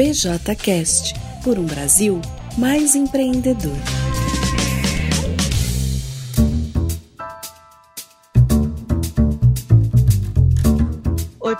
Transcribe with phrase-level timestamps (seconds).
[0.00, 1.12] BJCast
[1.44, 2.22] por um Brasil
[2.56, 3.99] mais empreendedor.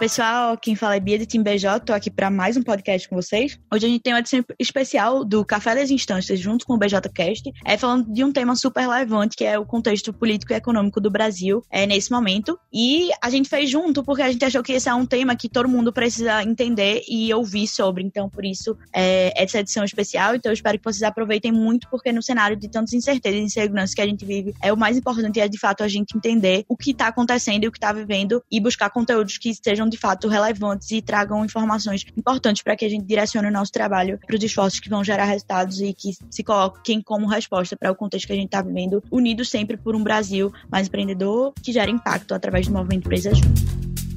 [0.01, 0.57] Pessoal.
[0.57, 1.79] Quem fala é Bia de Team BJ.
[1.81, 3.61] Tô aqui para mais um podcast com vocês.
[3.71, 7.53] Hoje a gente tem uma edição especial do Café das Instâncias junto com o BJcast,
[7.67, 11.11] é falando de um tema super relevante que é o contexto político e econômico do
[11.11, 12.59] Brasil é nesse momento.
[12.73, 15.51] E a gente fez junto porque a gente achou que esse é um tema que
[15.51, 18.03] todo mundo precisa entender e ouvir sobre.
[18.03, 20.35] Então, por isso, é essa edição especial.
[20.35, 23.95] Então, eu espero que vocês aproveitem muito porque no cenário de tantas incertezas e inseguranças
[23.95, 26.75] que a gente vive, é o mais importante é de fato a gente entender o
[26.75, 30.29] que está acontecendo e o que está vivendo e buscar conteúdos que sejam de fato
[30.29, 34.43] relevantes e tragam informações importantes para que a gente direcione o nosso trabalho para os
[34.43, 38.33] esforços que vão gerar resultados e que se coloquem como resposta para o contexto que
[38.33, 42.67] a gente está vivendo, unidos sempre por um Brasil mais empreendedor que gera impacto através
[42.67, 44.10] do movimento Empresa Junto.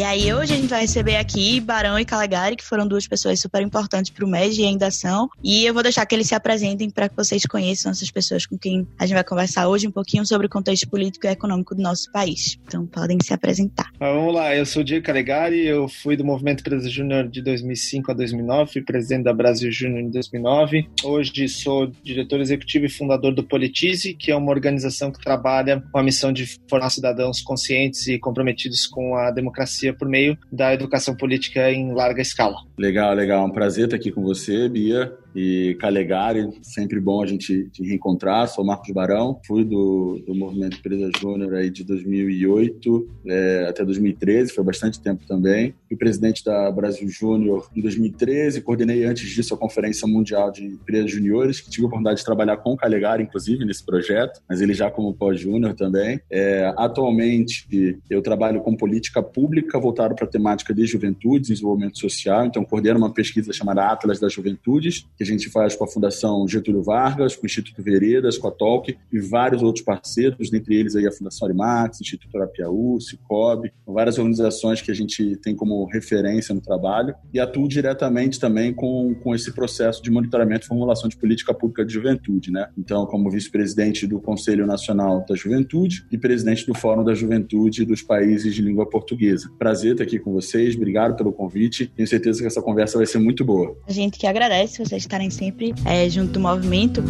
[0.00, 3.38] E aí hoje a gente vai receber aqui Barão e Calegari, que foram duas pessoas
[3.38, 5.28] super importantes para o MED e ainda são.
[5.44, 8.56] E eu vou deixar que eles se apresentem para que vocês conheçam essas pessoas com
[8.56, 11.82] quem a gente vai conversar hoje um pouquinho sobre o contexto político e econômico do
[11.82, 12.58] nosso país.
[12.66, 13.90] Então podem se apresentar.
[14.00, 17.42] Ah, vamos lá, eu sou o Diego Calegari, eu fui do Movimento Empresa Júnior de
[17.42, 20.88] 2005 a 2009, fui presidente da Brasil Júnior em 2009.
[21.04, 25.98] Hoje sou diretor executivo e fundador do Politize, que é uma organização que trabalha com
[25.98, 31.14] a missão de formar cidadãos conscientes e comprometidos com a democracia por meio da educação
[31.14, 32.56] política em larga escala.
[32.78, 33.46] Legal, legal.
[33.46, 38.48] Um prazer estar aqui com você, Bia e Calegari, sempre bom a gente te reencontrar.
[38.48, 44.52] Sou Marcos Barão, fui do, do Movimento Empresa Júnior aí de 2008 é, até 2013,
[44.52, 45.74] foi bastante tempo também.
[45.88, 51.10] Fui presidente da Brasil Júnior em 2013, coordenei antes disso a Conferência Mundial de Empresas
[51.10, 54.74] Juniores, que tive a oportunidade de trabalhar com o Calegari, inclusive, nesse projeto, mas ele
[54.74, 56.20] já como pós-júnior também.
[56.30, 57.66] É, atualmente,
[58.08, 62.98] eu trabalho com política pública voltada para a temática de juventude, desenvolvimento social, então coordeno
[62.98, 67.36] uma pesquisa chamada Atlas das Juventudes, que a gente faz com a Fundação Getúlio Vargas,
[67.36, 71.12] com o Instituto Veredas, com a Tolk e vários outros parceiros, dentre eles aí a
[71.12, 77.14] Fundação Arimax, Instituto Arapiaú, Cicobi, várias organizações que a gente tem como referência no trabalho
[77.34, 81.84] e atuo diretamente também com, com esse processo de monitoramento e formulação de política pública
[81.84, 82.70] de juventude, né?
[82.78, 88.00] Então, como vice-presidente do Conselho Nacional da Juventude e presidente do Fórum da Juventude dos
[88.00, 89.50] países de língua portuguesa.
[89.58, 91.92] Prazer estar aqui com vocês, obrigado pelo convite.
[91.94, 93.76] Tenho certeza que essa conversa vai ser muito boa.
[93.86, 97.02] A gente que agradece vocês estarem sempre é, junto do movimento.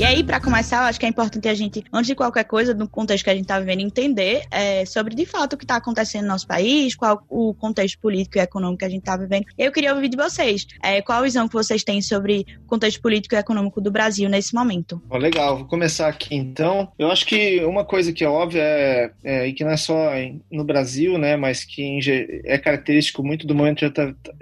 [0.00, 2.72] E aí, para começar, eu acho que é importante a gente, antes de qualquer coisa,
[2.72, 5.76] no contexto que a gente está vivendo, entender é, sobre de fato o que está
[5.76, 9.44] acontecendo no nosso país, qual o contexto político e econômico que a gente está vivendo.
[9.58, 13.02] Eu queria ouvir de vocês, é, qual a visão que vocês têm sobre o contexto
[13.02, 15.02] político e econômico do Brasil nesse momento.
[15.10, 16.90] Oh, legal, vou começar aqui então.
[16.98, 20.12] Eu acho que uma coisa que é óbvia é, é e que não é só
[20.50, 22.00] no Brasil, né, mas que
[22.46, 23.92] é característico muito do momento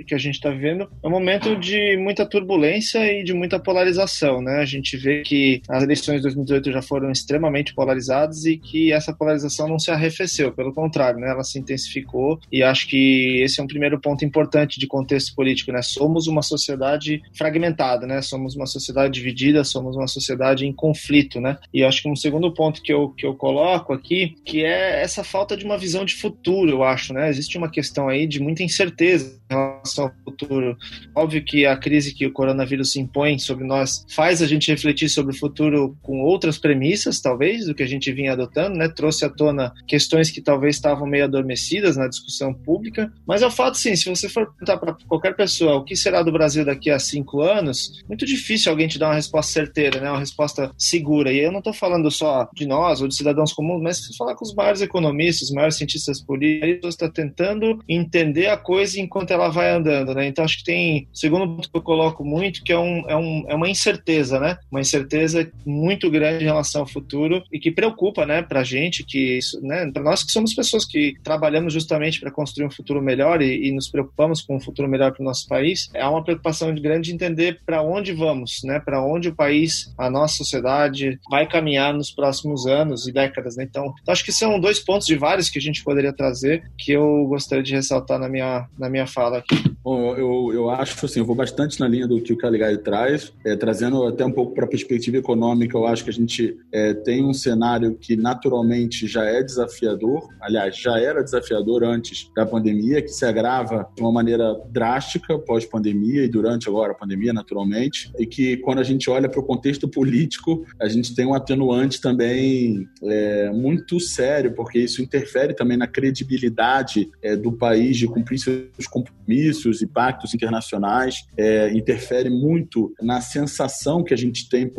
[0.06, 4.40] que a gente está vivendo, é um momento de muita turbulência e de muita polarização,
[4.40, 4.60] né?
[4.60, 9.12] A gente vê que as eleições de 2018 já foram extremamente polarizadas e que essa
[9.12, 13.62] polarização não se arrefeceu, pelo contrário, né, ela se intensificou e acho que esse é
[13.62, 15.82] um primeiro ponto importante de contexto político, né?
[15.82, 18.22] Somos uma sociedade fragmentada, né?
[18.22, 21.58] Somos uma sociedade dividida, somos uma sociedade em conflito, né?
[21.72, 25.22] E acho que um segundo ponto que eu, que eu coloco aqui, que é essa
[25.22, 27.28] falta de uma visão de futuro, eu acho, né?
[27.28, 30.76] Existe uma questão aí de muita incerteza em relação ao futuro.
[31.14, 35.36] Óbvio que a crise que o coronavírus impõe sobre nós faz a gente refletir sobre
[35.38, 38.88] futuro com outras premissas, talvez, do que a gente vinha adotando, né?
[38.88, 43.12] Trouxe à tona questões que talvez estavam meio adormecidas na discussão pública.
[43.26, 46.22] Mas é o fato, sim, se você for perguntar para qualquer pessoa o que será
[46.22, 50.10] do Brasil daqui a cinco anos, muito difícil alguém te dar uma resposta certeira, né?
[50.10, 51.32] Uma resposta segura.
[51.32, 54.34] E eu não estou falando só de nós ou de cidadãos comuns, mas se falar
[54.34, 59.48] com os maiores economistas, os maiores cientistas políticos, está tentando entender a coisa enquanto ela
[59.48, 60.26] vai andando, né?
[60.26, 63.44] Então acho que tem, segundo ponto que eu coloco muito, que é, um, é, um,
[63.48, 64.56] é uma incerteza, né?
[64.70, 69.04] Uma incerteza incerteza muito grande em relação ao futuro e que preocupa, né, pra gente,
[69.04, 73.42] que né, para nós que somos pessoas que trabalhamos justamente para construir um futuro melhor
[73.42, 76.74] e, e, nos preocupamos com um futuro melhor para o nosso país, é uma preocupação
[76.74, 81.46] grande de entender para onde vamos, né, para onde o país, a nossa sociedade vai
[81.46, 83.64] caminhar nos próximos anos e décadas, né?
[83.64, 86.92] Então, então, acho que são dois pontos de vários que a gente poderia trazer que
[86.92, 89.56] eu gostaria de ressaltar na minha na minha fala aqui.
[89.88, 93.32] Bom, eu, eu acho assim, eu vou bastante na linha do que o Caligari traz,
[93.42, 95.78] é, trazendo até um pouco para a perspectiva econômica.
[95.78, 100.76] Eu acho que a gente é, tem um cenário que naturalmente já é desafiador, aliás,
[100.76, 106.28] já era desafiador antes da pandemia, que se agrava de uma maneira drástica pós-pandemia e
[106.28, 110.66] durante agora a pandemia, naturalmente, e que quando a gente olha para o contexto político,
[110.78, 117.10] a gente tem um atenuante também é, muito sério, porque isso interfere também na credibilidade
[117.22, 124.02] é, do país de cumprir seus compromissos e pactos internacionais, é, interfere muito na sensação
[124.02, 124.70] que a gente tem,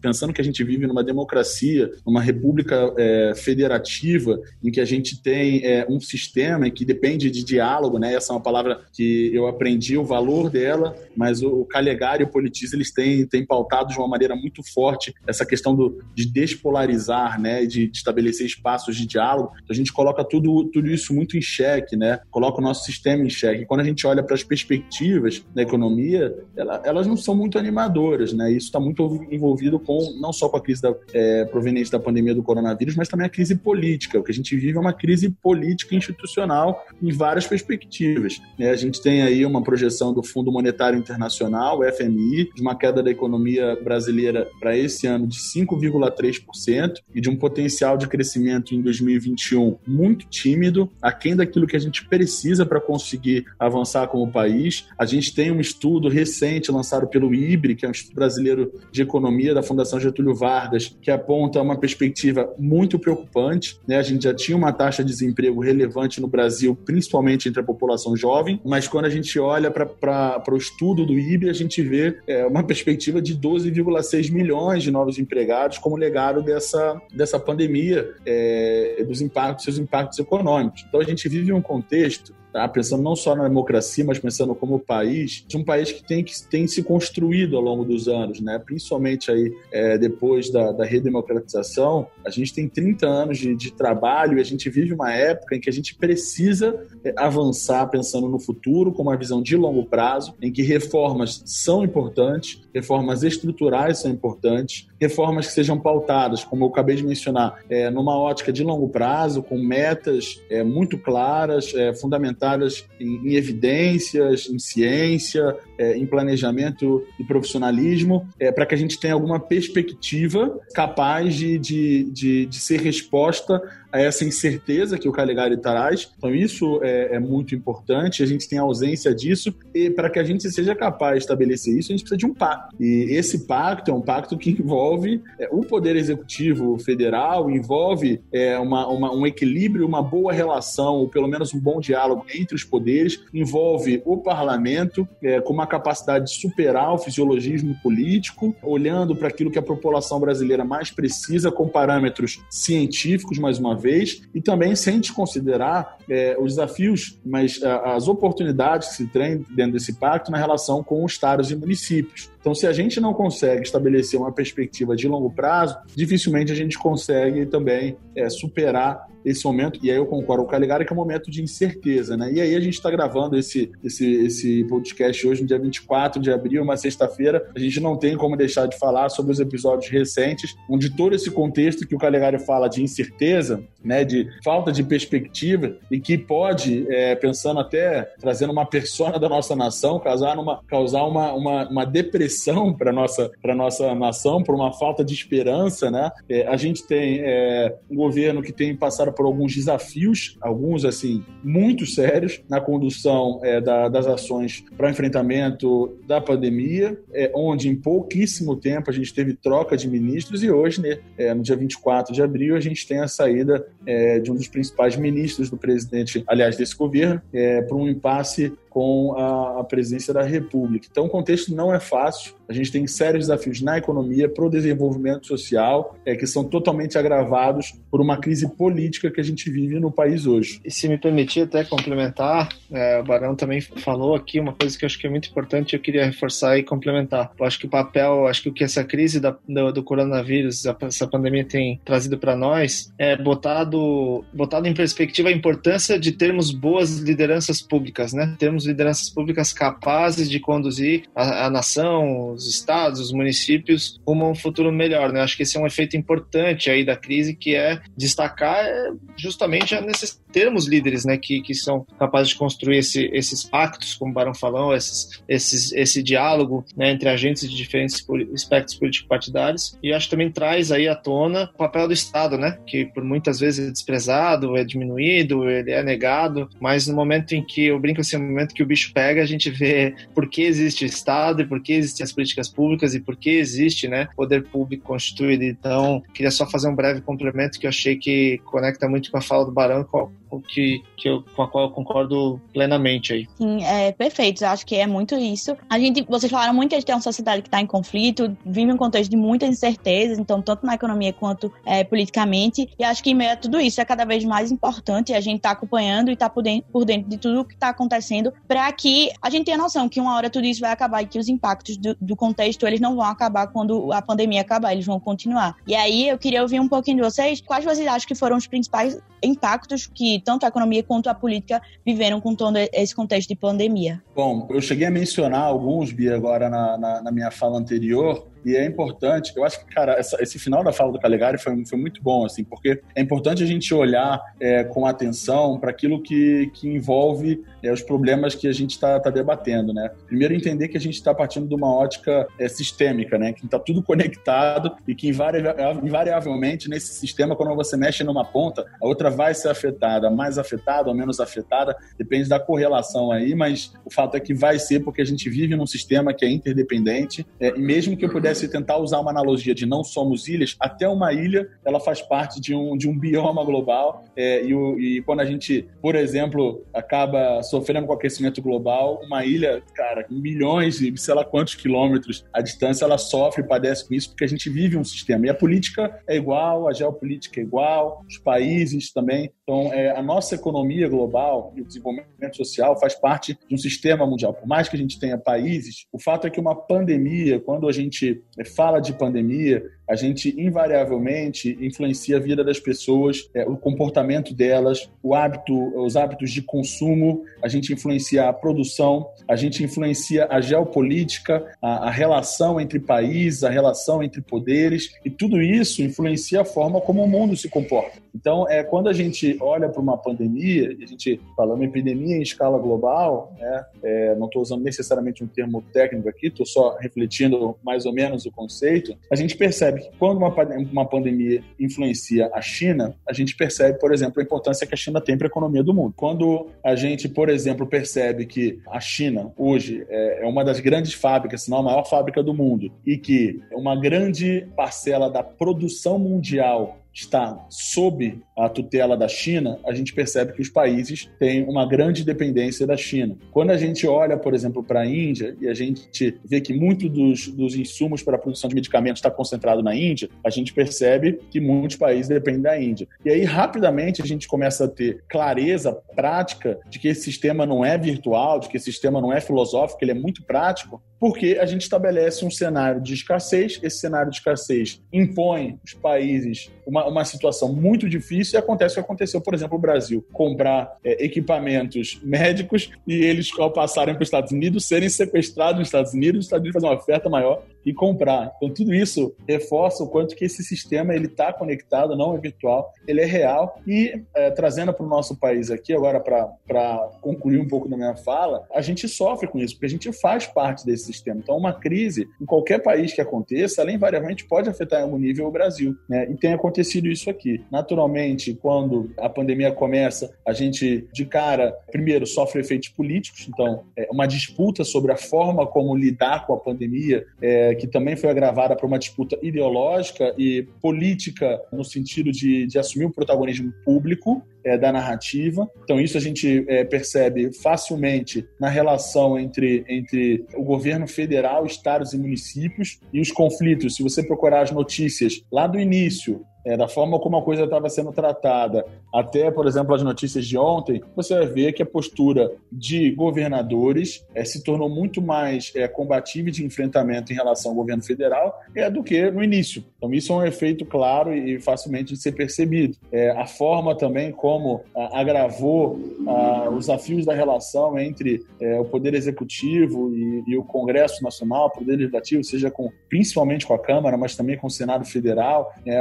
[0.00, 5.22] pensando que a gente vive numa democracia, numa república é, federativa, em que a gente
[5.22, 8.14] tem é, um sistema que depende de diálogo, né?
[8.14, 12.30] Essa é uma palavra que eu aprendi o valor dela, mas o Calegari e o
[12.30, 17.40] Politiz, eles têm, têm pautado de uma maneira muito forte essa questão do, de despolarizar,
[17.40, 17.64] né?
[17.66, 19.52] De, de estabelecer espaços de diálogo.
[19.54, 22.20] Então, a gente coloca tudo, tudo isso muito em xeque, né?
[22.30, 23.66] Coloca o nosso sistema em xeque.
[23.66, 28.32] Quando a gente olha para as perspectivas da economia, ela, elas não são muito animadoras,
[28.32, 28.52] né?
[28.52, 32.32] Isso está muito envolvido com não só com a crise da, é, proveniente da pandemia
[32.32, 34.20] do coronavírus, mas também a crise política.
[34.20, 38.40] O que a gente vive é uma crise política institucional em várias perspectivas.
[38.56, 43.02] É, a gente tem aí uma projeção do Fundo Monetário Internacional, FMI, de uma queda
[43.02, 48.80] da economia brasileira para esse ano de 5,3% e de um potencial de crescimento em
[48.80, 54.86] 2021 muito tímido, aquém daquilo que a gente precisa para conseguir avançar como país.
[54.98, 59.02] A gente tem um estudo recente lançado pelo IBRE, que é um Instituto Brasileiro de
[59.02, 63.78] Economia da Fundação Getúlio Vargas, que aponta uma perspectiva muito preocupante.
[63.86, 63.96] Né?
[63.96, 68.16] A gente já tinha uma taxa de desemprego relevante no Brasil, principalmente entre a população
[68.16, 72.46] jovem, mas quando a gente olha para o estudo do IBRE, a gente vê é,
[72.46, 79.20] uma perspectiva de 12,6 milhões de novos empregados como legado dessa, dessa pandemia, é, dos
[79.20, 80.84] impactos, seus impactos econômicos.
[80.88, 82.66] Então a gente vive um contexto tá?
[82.68, 86.32] pensando não só na democracia, mas pensando como país, de um país que tem, que
[86.48, 88.58] tem se construído ao longo dos anos, né?
[88.58, 94.38] principalmente aí, é, depois da, da redemocratização, a gente tem 30 anos de, de, trabalho
[94.38, 98.38] e a gente vive uma época em que a gente precisa é, avançar pensando no
[98.38, 104.10] futuro com uma visão de longo prazo, em que reformas são importantes, reformas estruturais são
[104.10, 108.88] importantes, reformas que sejam pautadas, como eu acabei de mencionar, é, numa ótica de longo
[108.88, 116.06] prazo, com metas é, muito claras, é, fundamentadas em, em, evidências, em ciência, é, em
[116.06, 122.46] planejamento e profissionalismo, é, para que a gente tenha alguma perspectiva capaz de, de, de,
[122.46, 123.60] de ser resposta
[123.92, 126.10] a essa incerteza que o Caligari traz.
[126.16, 128.22] Então, isso é, é muito importante.
[128.22, 129.54] A gente tem a ausência disso.
[129.74, 132.34] E para que a gente seja capaz de estabelecer isso, a gente precisa de um
[132.34, 132.76] pacto.
[132.80, 138.58] E esse pacto é um pacto que envolve é, o Poder Executivo Federal, envolve é,
[138.58, 142.64] uma, uma, um equilíbrio, uma boa relação, ou pelo menos um bom diálogo entre os
[142.64, 149.28] poderes, envolve o parlamento é, com uma capacidade de superar o fisiologismo político, olhando para
[149.28, 154.76] aquilo que a população brasileira mais precisa com parâmetros científicos, mais uma vez, e também
[154.76, 160.30] sem desconsiderar é, os desafios, mas a, as oportunidades que se tem dentro desse pacto
[160.30, 162.30] na relação com os estados e municípios.
[162.40, 166.78] Então, se a gente não consegue estabelecer uma perspectiva de longo prazo, dificilmente a gente
[166.78, 170.94] consegue também é, superar esse momento, e aí eu concordo com o Caligari, que é
[170.94, 172.32] um momento de incerteza, né?
[172.32, 176.30] E aí a gente está gravando esse, esse, esse podcast hoje, no dia 24 de
[176.30, 177.50] abril, uma sexta-feira.
[177.54, 181.30] A gente não tem como deixar de falar sobre os episódios recentes, onde todo esse
[181.30, 186.86] contexto que o Caligari fala de incerteza, né, de falta de perspectiva, e que pode,
[186.88, 191.84] é, pensando até, trazendo uma persona da nossa nação, causar uma, causar uma, uma, uma
[191.84, 196.10] depressão para nossa para nossa nação, por uma falta de esperança, né?
[196.28, 200.84] É, a gente tem é, um governo que tem passado passaram por alguns desafios, alguns
[200.84, 207.68] assim muito sérios na condução é, da, das ações para enfrentamento da pandemia, é, onde
[207.68, 211.56] em pouquíssimo tempo a gente teve troca de ministros e hoje, né, é, no dia
[211.56, 215.56] 24 de abril, a gente tem a saída é, de um dos principais ministros do
[215.56, 220.86] presidente, aliás, desse governo, é, para um impasse com a, a presidência da República.
[220.90, 222.34] Então, o contexto não é fácil.
[222.48, 226.96] A gente tem sérios desafios na economia, para o desenvolvimento social, é, que são totalmente
[226.96, 230.60] agravados por uma crise política que a gente vive no país hoje.
[230.64, 234.84] E se me permitir até complementar, é, o Barão também falou aqui uma coisa que
[234.84, 237.32] eu acho que é muito importante, eu queria reforçar e complementar.
[237.38, 240.64] Eu acho que o papel, acho que o que essa crise da, do, do coronavírus,
[240.66, 246.50] essa pandemia tem trazido para nós, é botado, botado em perspectiva a importância de termos
[246.50, 248.34] boas lideranças públicas, né?
[248.38, 254.30] Termos lideranças públicas capazes de conduzir a, a nação, os estados, os municípios rumo a
[254.30, 255.12] um futuro melhor.
[255.12, 255.20] Né?
[255.20, 259.74] Acho que esse é um efeito importante aí da crise, que é destacar é, justamente
[259.74, 263.94] a necessidade de termos líderes né, que, que são capazes de construir esse, esses pactos,
[263.94, 269.76] como o Barão falou, esses, esses, esse diálogo né, entre agentes de diferentes espectros político-partidários.
[269.82, 273.04] E acho que também traz aí à tona o papel do Estado, né, que por
[273.04, 277.78] muitas vezes é desprezado, é diminuído, ele é negado, mas no momento em que, eu
[277.78, 281.42] brinco assim, no momento que o bicho pega, a gente vê por que existe Estado
[281.42, 285.44] e por que existem as políticas públicas e por que existe né, poder público constituído.
[285.44, 289.20] Então, queria só fazer um breve complemento que eu achei que conecta muito com a
[289.20, 293.26] fala do Barão, com, que, que eu, com a qual eu concordo plenamente aí.
[293.36, 294.44] Sim, é perfeito.
[294.44, 295.56] Eu acho que é muito isso.
[295.68, 298.36] A gente, vocês falaram muito que a gente é uma sociedade que está em conflito,
[298.44, 302.68] vive um contexto de muitas incertezas, então, tanto na economia quanto é, politicamente.
[302.78, 305.38] E acho que em meio a tudo isso é cada vez mais importante a gente
[305.38, 308.70] estar tá acompanhando e estar tá por, por dentro de tudo que está acontecendo para
[308.72, 311.28] que a gente tenha noção que uma hora tudo isso vai acabar e que os
[311.28, 315.56] impactos do, do contexto eles não vão acabar quando a pandemia acabar, eles vão continuar.
[315.66, 318.46] E aí eu queria ouvir um pouquinho de vocês, quais vocês acham que foram os
[318.46, 323.36] principais impactos que tanto a economia quanto a política viveram com todo esse contexto de
[323.36, 324.02] pandemia?
[324.14, 328.56] Bom, eu cheguei a mencionar alguns, Bia, agora na, na, na minha fala anterior, e
[328.56, 331.78] é importante, eu acho que, cara, essa, esse final da fala do Calegari foi, foi
[331.78, 336.50] muito bom, assim, porque é importante a gente olhar é, com atenção para aquilo que,
[336.54, 339.90] que envolve é, os problemas que a gente está tá debatendo, né?
[340.06, 343.32] Primeiro, entender que a gente está partindo de uma ótica é, sistêmica, né?
[343.32, 348.86] Que está tudo conectado e que invariavelmente nesse sistema, quando você mexe numa ponta, a
[348.86, 353.90] outra vai ser afetada, mais afetada ou menos afetada, depende da correlação aí, mas o
[353.92, 357.48] fato é que vai ser porque a gente vive num sistema que é interdependente é,
[357.48, 361.12] e mesmo que eu pudesse tentar usar uma analogia de não somos ilhas, até uma
[361.12, 365.20] ilha ela faz parte de um, de um bioma global é, e, o, e quando
[365.20, 370.96] a gente, por exemplo, acaba sofrendo com o aquecimento global, uma ilha, cara, milhões e
[370.96, 374.48] sei lá quantos quilômetros à distância, ela sofre e padece com isso porque a gente
[374.48, 375.26] vive um sistema.
[375.26, 379.32] E a política é igual, a geopolítica é igual, os países também.
[379.50, 384.06] Então, é, a nossa economia global e o desenvolvimento social faz parte de um sistema
[384.06, 384.32] mundial.
[384.32, 387.72] Por mais que a gente tenha países, o fato é que uma pandemia, quando a
[387.72, 388.22] gente
[388.54, 394.88] fala de pandemia, a gente invariavelmente influencia a vida das pessoas, é, o comportamento delas,
[395.02, 400.40] o hábito, os hábitos de consumo, a gente influencia a produção, a gente influencia a
[400.40, 406.44] geopolítica, a, a relação entre países, a relação entre poderes, e tudo isso influencia a
[406.44, 407.98] forma como o mundo se comporta.
[408.14, 412.22] Então, é, quando a gente olha para uma pandemia, a gente fala uma epidemia em
[412.22, 417.56] escala global, né, é, não estou usando necessariamente um termo técnico aqui, estou só refletindo
[417.62, 420.34] mais ou menos o conceito, a gente percebe que quando uma,
[420.70, 425.00] uma pandemia influencia a China, a gente percebe, por exemplo, a importância que a China
[425.00, 425.94] tem para a economia do mundo.
[425.96, 430.94] Quando a gente, por exemplo, percebe que a China hoje é, é uma das grandes
[430.94, 435.98] fábricas, se não a maior fábrica do mundo, e que uma grande parcela da produção
[435.98, 441.66] mundial está sob a tutela da China, a gente percebe que os países têm uma
[441.66, 443.16] grande dependência da China.
[443.30, 446.88] Quando a gente olha, por exemplo, para a Índia e a gente vê que muito
[446.88, 451.20] dos, dos insumos para a produção de medicamentos está concentrado na Índia, a gente percebe
[451.30, 452.88] que muitos países dependem da Índia.
[453.04, 457.64] E aí, rapidamente, a gente começa a ter clareza prática de que esse sistema não
[457.64, 461.46] é virtual, de que esse sistema não é filosófico, ele é muito prático, porque a
[461.46, 467.04] gente estabelece um cenário de escassez, esse cenário de escassez impõe os países uma, uma
[467.04, 471.98] situação muito difícil e acontece o que aconteceu, por exemplo, o Brasil comprar é, equipamentos
[472.04, 476.26] médicos e eles, ao passarem para os Estados Unidos, serem sequestrados nos Estados Unidos, os
[476.26, 478.32] Estados Unidos fazer uma oferta maior e comprar.
[478.36, 482.72] Então, tudo isso reforça o quanto que esse sistema ele está conectado, não é virtual,
[482.86, 483.58] ele é real.
[483.66, 487.96] E é, trazendo para o nosso país aqui, agora para concluir um pouco da minha
[487.96, 491.20] fala, a gente sofre com isso, porque a gente faz parte desse sistema.
[491.22, 495.26] Então, uma crise em qualquer país que aconteça, ela invariavelmente pode afetar em algum nível
[495.26, 495.76] o Brasil.
[495.88, 496.08] Né?
[496.10, 497.44] E tem acontecido isso aqui.
[497.50, 503.26] Naturalmente, quando a pandemia começa, a gente, de cara, primeiro, sofre efeitos políticos.
[503.28, 507.04] Então, é uma disputa sobre a forma como lidar com a pandemia.
[507.20, 512.58] É, que também foi agravada por uma disputa ideológica e política no sentido de, de
[512.58, 515.48] assumir o protagonismo público é, da narrativa.
[515.62, 521.92] Então, isso a gente é, percebe facilmente na relação entre, entre o governo federal, estados
[521.92, 523.76] e municípios e os conflitos.
[523.76, 527.68] Se você procurar as notícias lá do início, é, da forma como a coisa estava
[527.68, 532.32] sendo tratada, até, por exemplo, as notícias de ontem, você vai ver que a postura
[532.50, 537.82] de governadores é, se tornou muito mais é, combativa de enfrentamento em relação ao governo
[537.82, 539.64] federal é, do que no início.
[539.76, 542.76] Então, isso é um efeito claro e facilmente de ser percebido.
[542.92, 548.64] É, a forma também como a, agravou a, os desafios da relação entre é, o
[548.64, 553.96] Poder Executivo e, e, o Congresso Nacional, Poder Legislativo, seja com, principalmente com a Câmara,
[553.96, 555.78] mas também com o Senado Federal, é,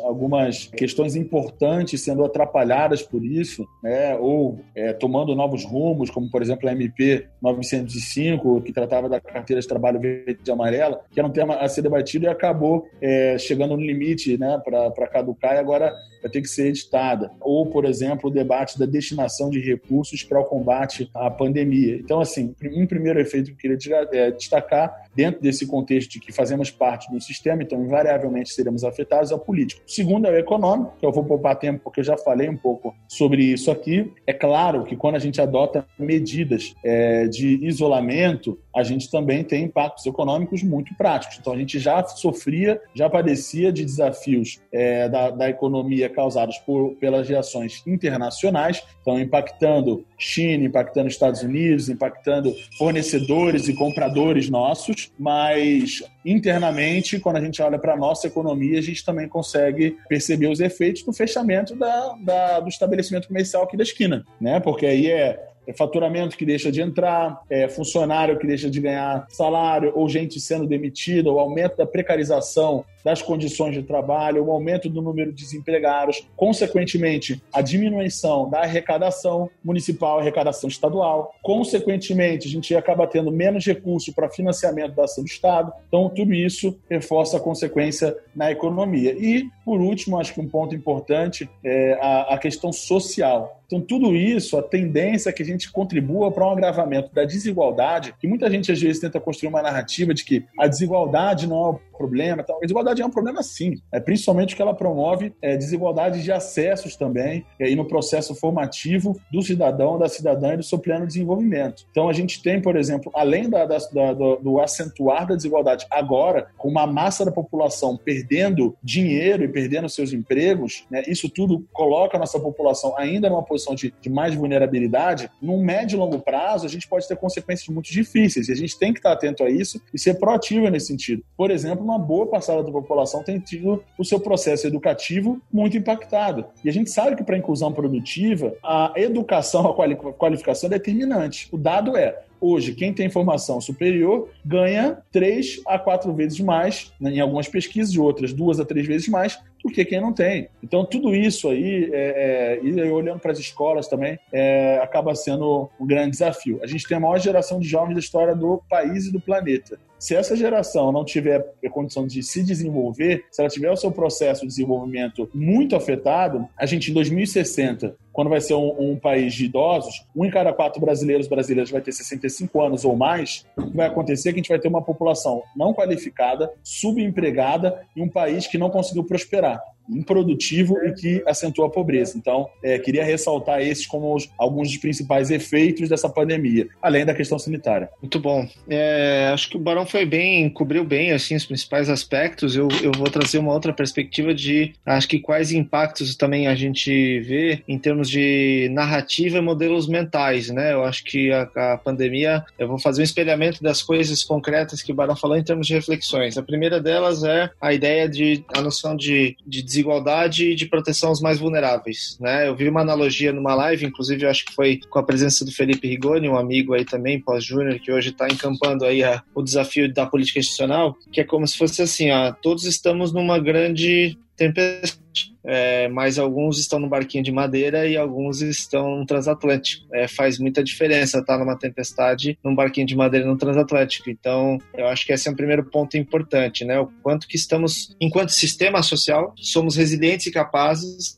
[0.00, 6.30] algumas, algumas questões importantes sendo atrapalhadas por isso, né, ou é, tomando novos rumos, como,
[6.30, 11.18] por exemplo, a MP 905, que tratava da carteira de trabalho verde e amarela, que
[11.18, 15.54] era um tema a ser debatido e acabou é, chegando no limite né, para caducar
[15.54, 17.30] e agora vai ter que ser editada.
[17.40, 21.96] Ou, por exemplo, o debate da destinação de recursos para o combate à pandemia.
[21.96, 26.30] Então, assim, um primeiro efeito que eu queria é, destacar, dentro desse contexto de que
[26.30, 29.82] fazemos parte do sistema, então invariavelmente seremos afetados, é o político.
[29.86, 32.56] O segundo é o econômico, que eu vou poupar tempo porque eu já falei um
[32.56, 34.12] pouco sobre isso aqui.
[34.26, 39.64] É claro que quando a gente adota medidas é, de isolamento, a gente também tem
[39.64, 41.38] impactos econômicos muito práticos.
[41.40, 46.94] Então, a gente já sofria, já padecia de desafios é, da, da economia causados por,
[46.96, 56.02] pelas reações internacionais, então impactando China, impactando Estados Unidos, impactando fornecedores e compradores nossos, mas
[56.22, 60.60] internamente, quando a gente olha para a nossa economia, a gente também consegue perceber os
[60.60, 64.60] efeitos do fechamento da, da, do estabelecimento comercial aqui da esquina, né?
[64.60, 69.26] Porque aí é é faturamento que deixa de entrar, é funcionário que deixa de ganhar
[69.28, 74.88] salário, ou gente sendo demitida, o aumento da precarização das condições de trabalho, o aumento
[74.88, 81.32] do número de desempregados, consequentemente, a diminuição da arrecadação municipal, arrecadação estadual.
[81.40, 85.72] Consequentemente, a gente acaba tendo menos recurso para financiamento da ação do Estado.
[85.86, 89.12] Então, tudo isso reforça a consequência na economia.
[89.12, 93.62] E, por último, acho que um ponto importante é a, a questão social.
[93.66, 98.14] Então, tudo isso, a tendência é que a gente contribua para um agravamento da desigualdade,
[98.18, 101.68] que muita gente às vezes tenta construir uma narrativa de que a desigualdade não é
[101.70, 102.42] o problema.
[102.42, 102.56] Tal.
[102.58, 106.96] A desigualdade é um problema sim, é, principalmente que ela promove é, desigualdade de acessos
[106.96, 111.84] também e no processo formativo do cidadão, da cidadã e do seu pleno desenvolvimento.
[111.90, 115.86] Então, a gente tem, por exemplo, além da, da, da, do, do acentuar da desigualdade
[115.90, 121.66] agora, com uma massa da população perdendo dinheiro e perdendo seus empregos, né, isso tudo
[121.72, 126.20] coloca a nossa população ainda numa posição de, de mais vulnerabilidade, num médio e longo
[126.20, 128.48] prazo, a gente pode ter consequências muito difíceis.
[128.48, 131.22] E a gente tem que estar atento a isso e ser proativo nesse sentido.
[131.36, 136.44] Por exemplo, uma boa parcela da população tem tido o seu processo educativo muito impactado.
[136.64, 141.48] E a gente sabe que para a inclusão produtiva, a educação, a qualificação é determinante.
[141.52, 147.12] O dado é, Hoje, quem tem formação superior ganha três a quatro vezes mais, né,
[147.12, 150.48] em algumas pesquisas, e outras duas a três vezes mais, do que quem não tem.
[150.62, 155.70] Então, tudo isso aí, é, é, e olhando para as escolas também, é, acaba sendo
[155.80, 156.60] um grande desafio.
[156.62, 159.78] A gente tem a maior geração de jovens da história do país e do planeta.
[159.98, 164.42] Se essa geração não tiver condição de se desenvolver, se ela tiver o seu processo
[164.42, 169.46] de desenvolvimento muito afetado, a gente em 2060, quando vai ser um, um país de
[169.46, 173.76] idosos, um em cada quatro brasileiros brasileiros vai ter 65 anos ou mais, o que
[173.76, 178.08] vai acontecer é que a gente vai ter uma população não qualificada, subempregada e um
[178.08, 182.16] país que não conseguiu prosperar improdutivo e que acentua a pobreza.
[182.16, 187.14] Então, é, queria ressaltar esses como os, alguns dos principais efeitos dessa pandemia, além da
[187.14, 187.88] questão sanitária.
[188.00, 188.48] Muito bom.
[188.68, 192.56] É, acho que o Barão foi bem, cobriu bem assim os principais aspectos.
[192.56, 197.20] Eu, eu vou trazer uma outra perspectiva de, acho que quais impactos também a gente
[197.20, 200.72] vê em termos de narrativa e modelos mentais, né?
[200.72, 204.92] Eu acho que a, a pandemia, eu vou fazer um espelhamento das coisas concretas que
[204.92, 206.36] o Barão falou em termos de reflexões.
[206.36, 211.10] A primeira delas é a ideia de, a noção de, de desigualdade e de proteção
[211.10, 212.16] aos mais vulneráveis.
[212.20, 212.48] Né?
[212.48, 215.86] Eu vi uma analogia numa live, inclusive acho que foi com a presença do Felipe
[215.86, 220.06] Rigoni, um amigo aí também, pós-júnior, que hoje está encampando aí a, o desafio da
[220.06, 225.06] política institucional, que é como se fosse assim, ó, todos estamos numa grande tempestade
[225.48, 229.86] é, mas alguns estão no barquinho de madeira e alguns estão no transatlântico.
[229.94, 234.10] É, faz muita diferença estar numa tempestade num barquinho de madeira no transatlântico.
[234.10, 236.80] Então, eu acho que esse é um primeiro ponto importante, né?
[236.80, 241.16] O quanto que estamos, enquanto sistema social, somos resilientes e capazes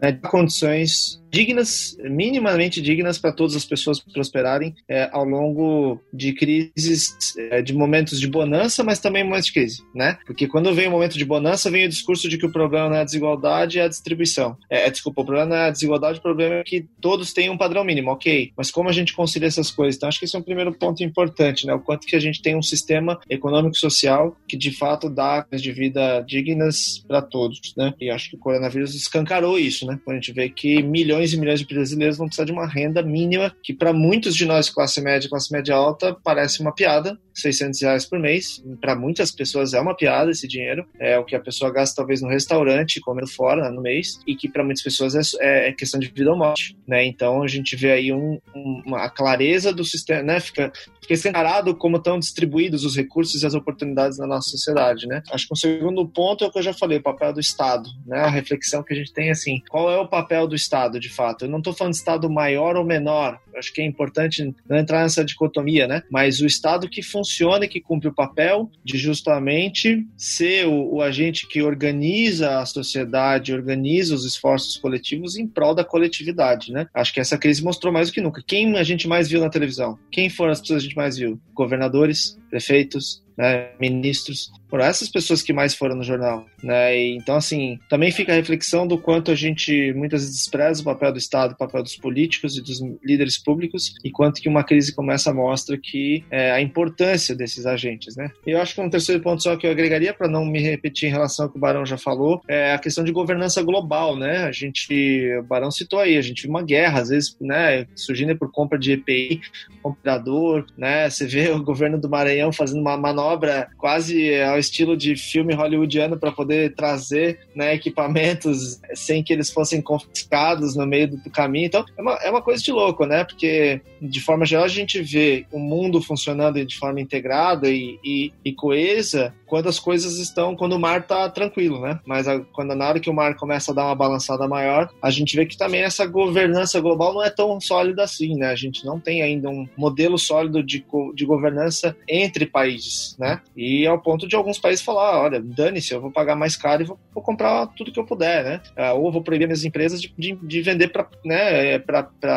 [0.00, 6.32] né, de condições dignas, minimamente dignas para todas as pessoas prosperarem é, ao longo de
[6.32, 10.16] crises, é, de momentos de bonança, mas também momentos de crise, né?
[10.24, 12.96] Porque quando vem o momento de bonança, vem o discurso de que o problema não
[12.96, 14.56] é a desigualdade, é a distribuição.
[14.70, 17.50] É, é, desculpa, o problema não é a desigualdade, o problema é que todos têm
[17.50, 18.52] um padrão mínimo, ok.
[18.56, 19.96] Mas como a gente concilia essas coisas?
[19.96, 21.74] Então, acho que esse é um primeiro ponto importante, né?
[21.74, 25.72] O quanto que a gente tem um sistema econômico social que, de fato, dá de
[25.72, 27.92] vida dignas para todos, né?
[28.00, 29.98] E acho que o coronavírus escancarou isso, né?
[30.04, 33.02] Quando a gente vê que milhões e milhões de brasileiros vão precisar de uma renda
[33.02, 37.18] mínima, que para muitos de nós, classe média e classe média alta, parece uma piada,
[37.34, 38.62] 600 reais por mês.
[38.80, 40.86] Para muitas pessoas é uma piada esse dinheiro.
[40.98, 44.36] É o que a pessoa gasta talvez no restaurante, comendo fora né, no mês, e
[44.36, 46.76] que para muitas pessoas é, é, questão de vida ou morte.
[46.86, 47.04] Né?
[47.04, 50.40] Então a gente vê aí um, um, uma clareza do sistema, né?
[50.40, 55.06] fica, fica escancarado como estão distribuídos os recursos e as oportunidades na nossa sociedade.
[55.06, 55.22] Né?
[55.30, 57.88] Acho que um segundo ponto é o que eu já falei, o papel do Estado.
[58.06, 58.18] Né?
[58.18, 61.44] A reflexão que a gente tem assim, qual é o papel do Estado de fato?
[61.44, 65.02] Eu não estou falando de Estado maior ou menor, acho que é importante não entrar
[65.02, 66.02] nessa dicotomia, né?
[66.10, 71.02] mas o Estado que funciona e que cumpre o papel de justamente ser o, o
[71.02, 76.86] agente que organiza a sociedade, organiza os esforços coletivos em prol da coletividade, né?
[76.94, 78.42] Acho que essa crise mostrou mais do que nunca.
[78.46, 79.98] Quem a gente mais viu na televisão?
[80.10, 81.40] Quem foram as pessoas que a gente mais viu?
[81.52, 86.96] Governadores, prefeitos, né, ministros, foram essas pessoas que mais foram no jornal, né?
[86.96, 90.84] E, então, assim, também fica a reflexão do quanto a gente muitas vezes despreza o
[90.84, 94.64] papel do Estado, o papel dos políticos e dos líderes públicos, e quanto que uma
[94.64, 98.30] crise como essa mostra que é, a importância desses agentes, né?
[98.46, 101.08] E eu acho que um terceiro ponto só que eu agregaria para não me repetir
[101.08, 104.44] em relação ao que o Barão já falou é a questão de governança global, né?
[104.44, 108.36] A gente, o Barão citou aí, a gente viu uma guerra, às vezes, né, surgindo
[108.36, 109.40] por compra de EPI,
[109.82, 111.10] comprador, né?
[111.10, 116.18] Você vê o governo do Maranhão fazendo uma manobra quase ao estilo de filme hollywoodiano
[116.18, 121.66] para poder trazer né, equipamentos sem que eles fossem confiscados no meio do caminho.
[121.66, 123.24] Então, é uma, é uma coisa de louco, né?
[123.34, 128.32] Porque, de forma geral, a gente vê o mundo funcionando de forma integrada e, e,
[128.44, 132.00] e coesa quando as coisas estão, quando o mar está tranquilo, né?
[132.04, 135.10] Mas a, quando na hora que o mar começa a dar uma balançada maior, a
[135.10, 138.48] gente vê que também essa governança global não é tão sólida assim, né?
[138.48, 143.40] A gente não tem ainda um modelo sólido de, de governança entre países né?
[143.56, 146.86] E ao ponto de alguns países falar, olha, dane-se, eu vou pagar mais caro e
[146.86, 148.60] vou, vou comprar tudo que eu puder, né?
[148.76, 151.82] Ah, ou vou proibir minhas empresas de, de, de vender para né,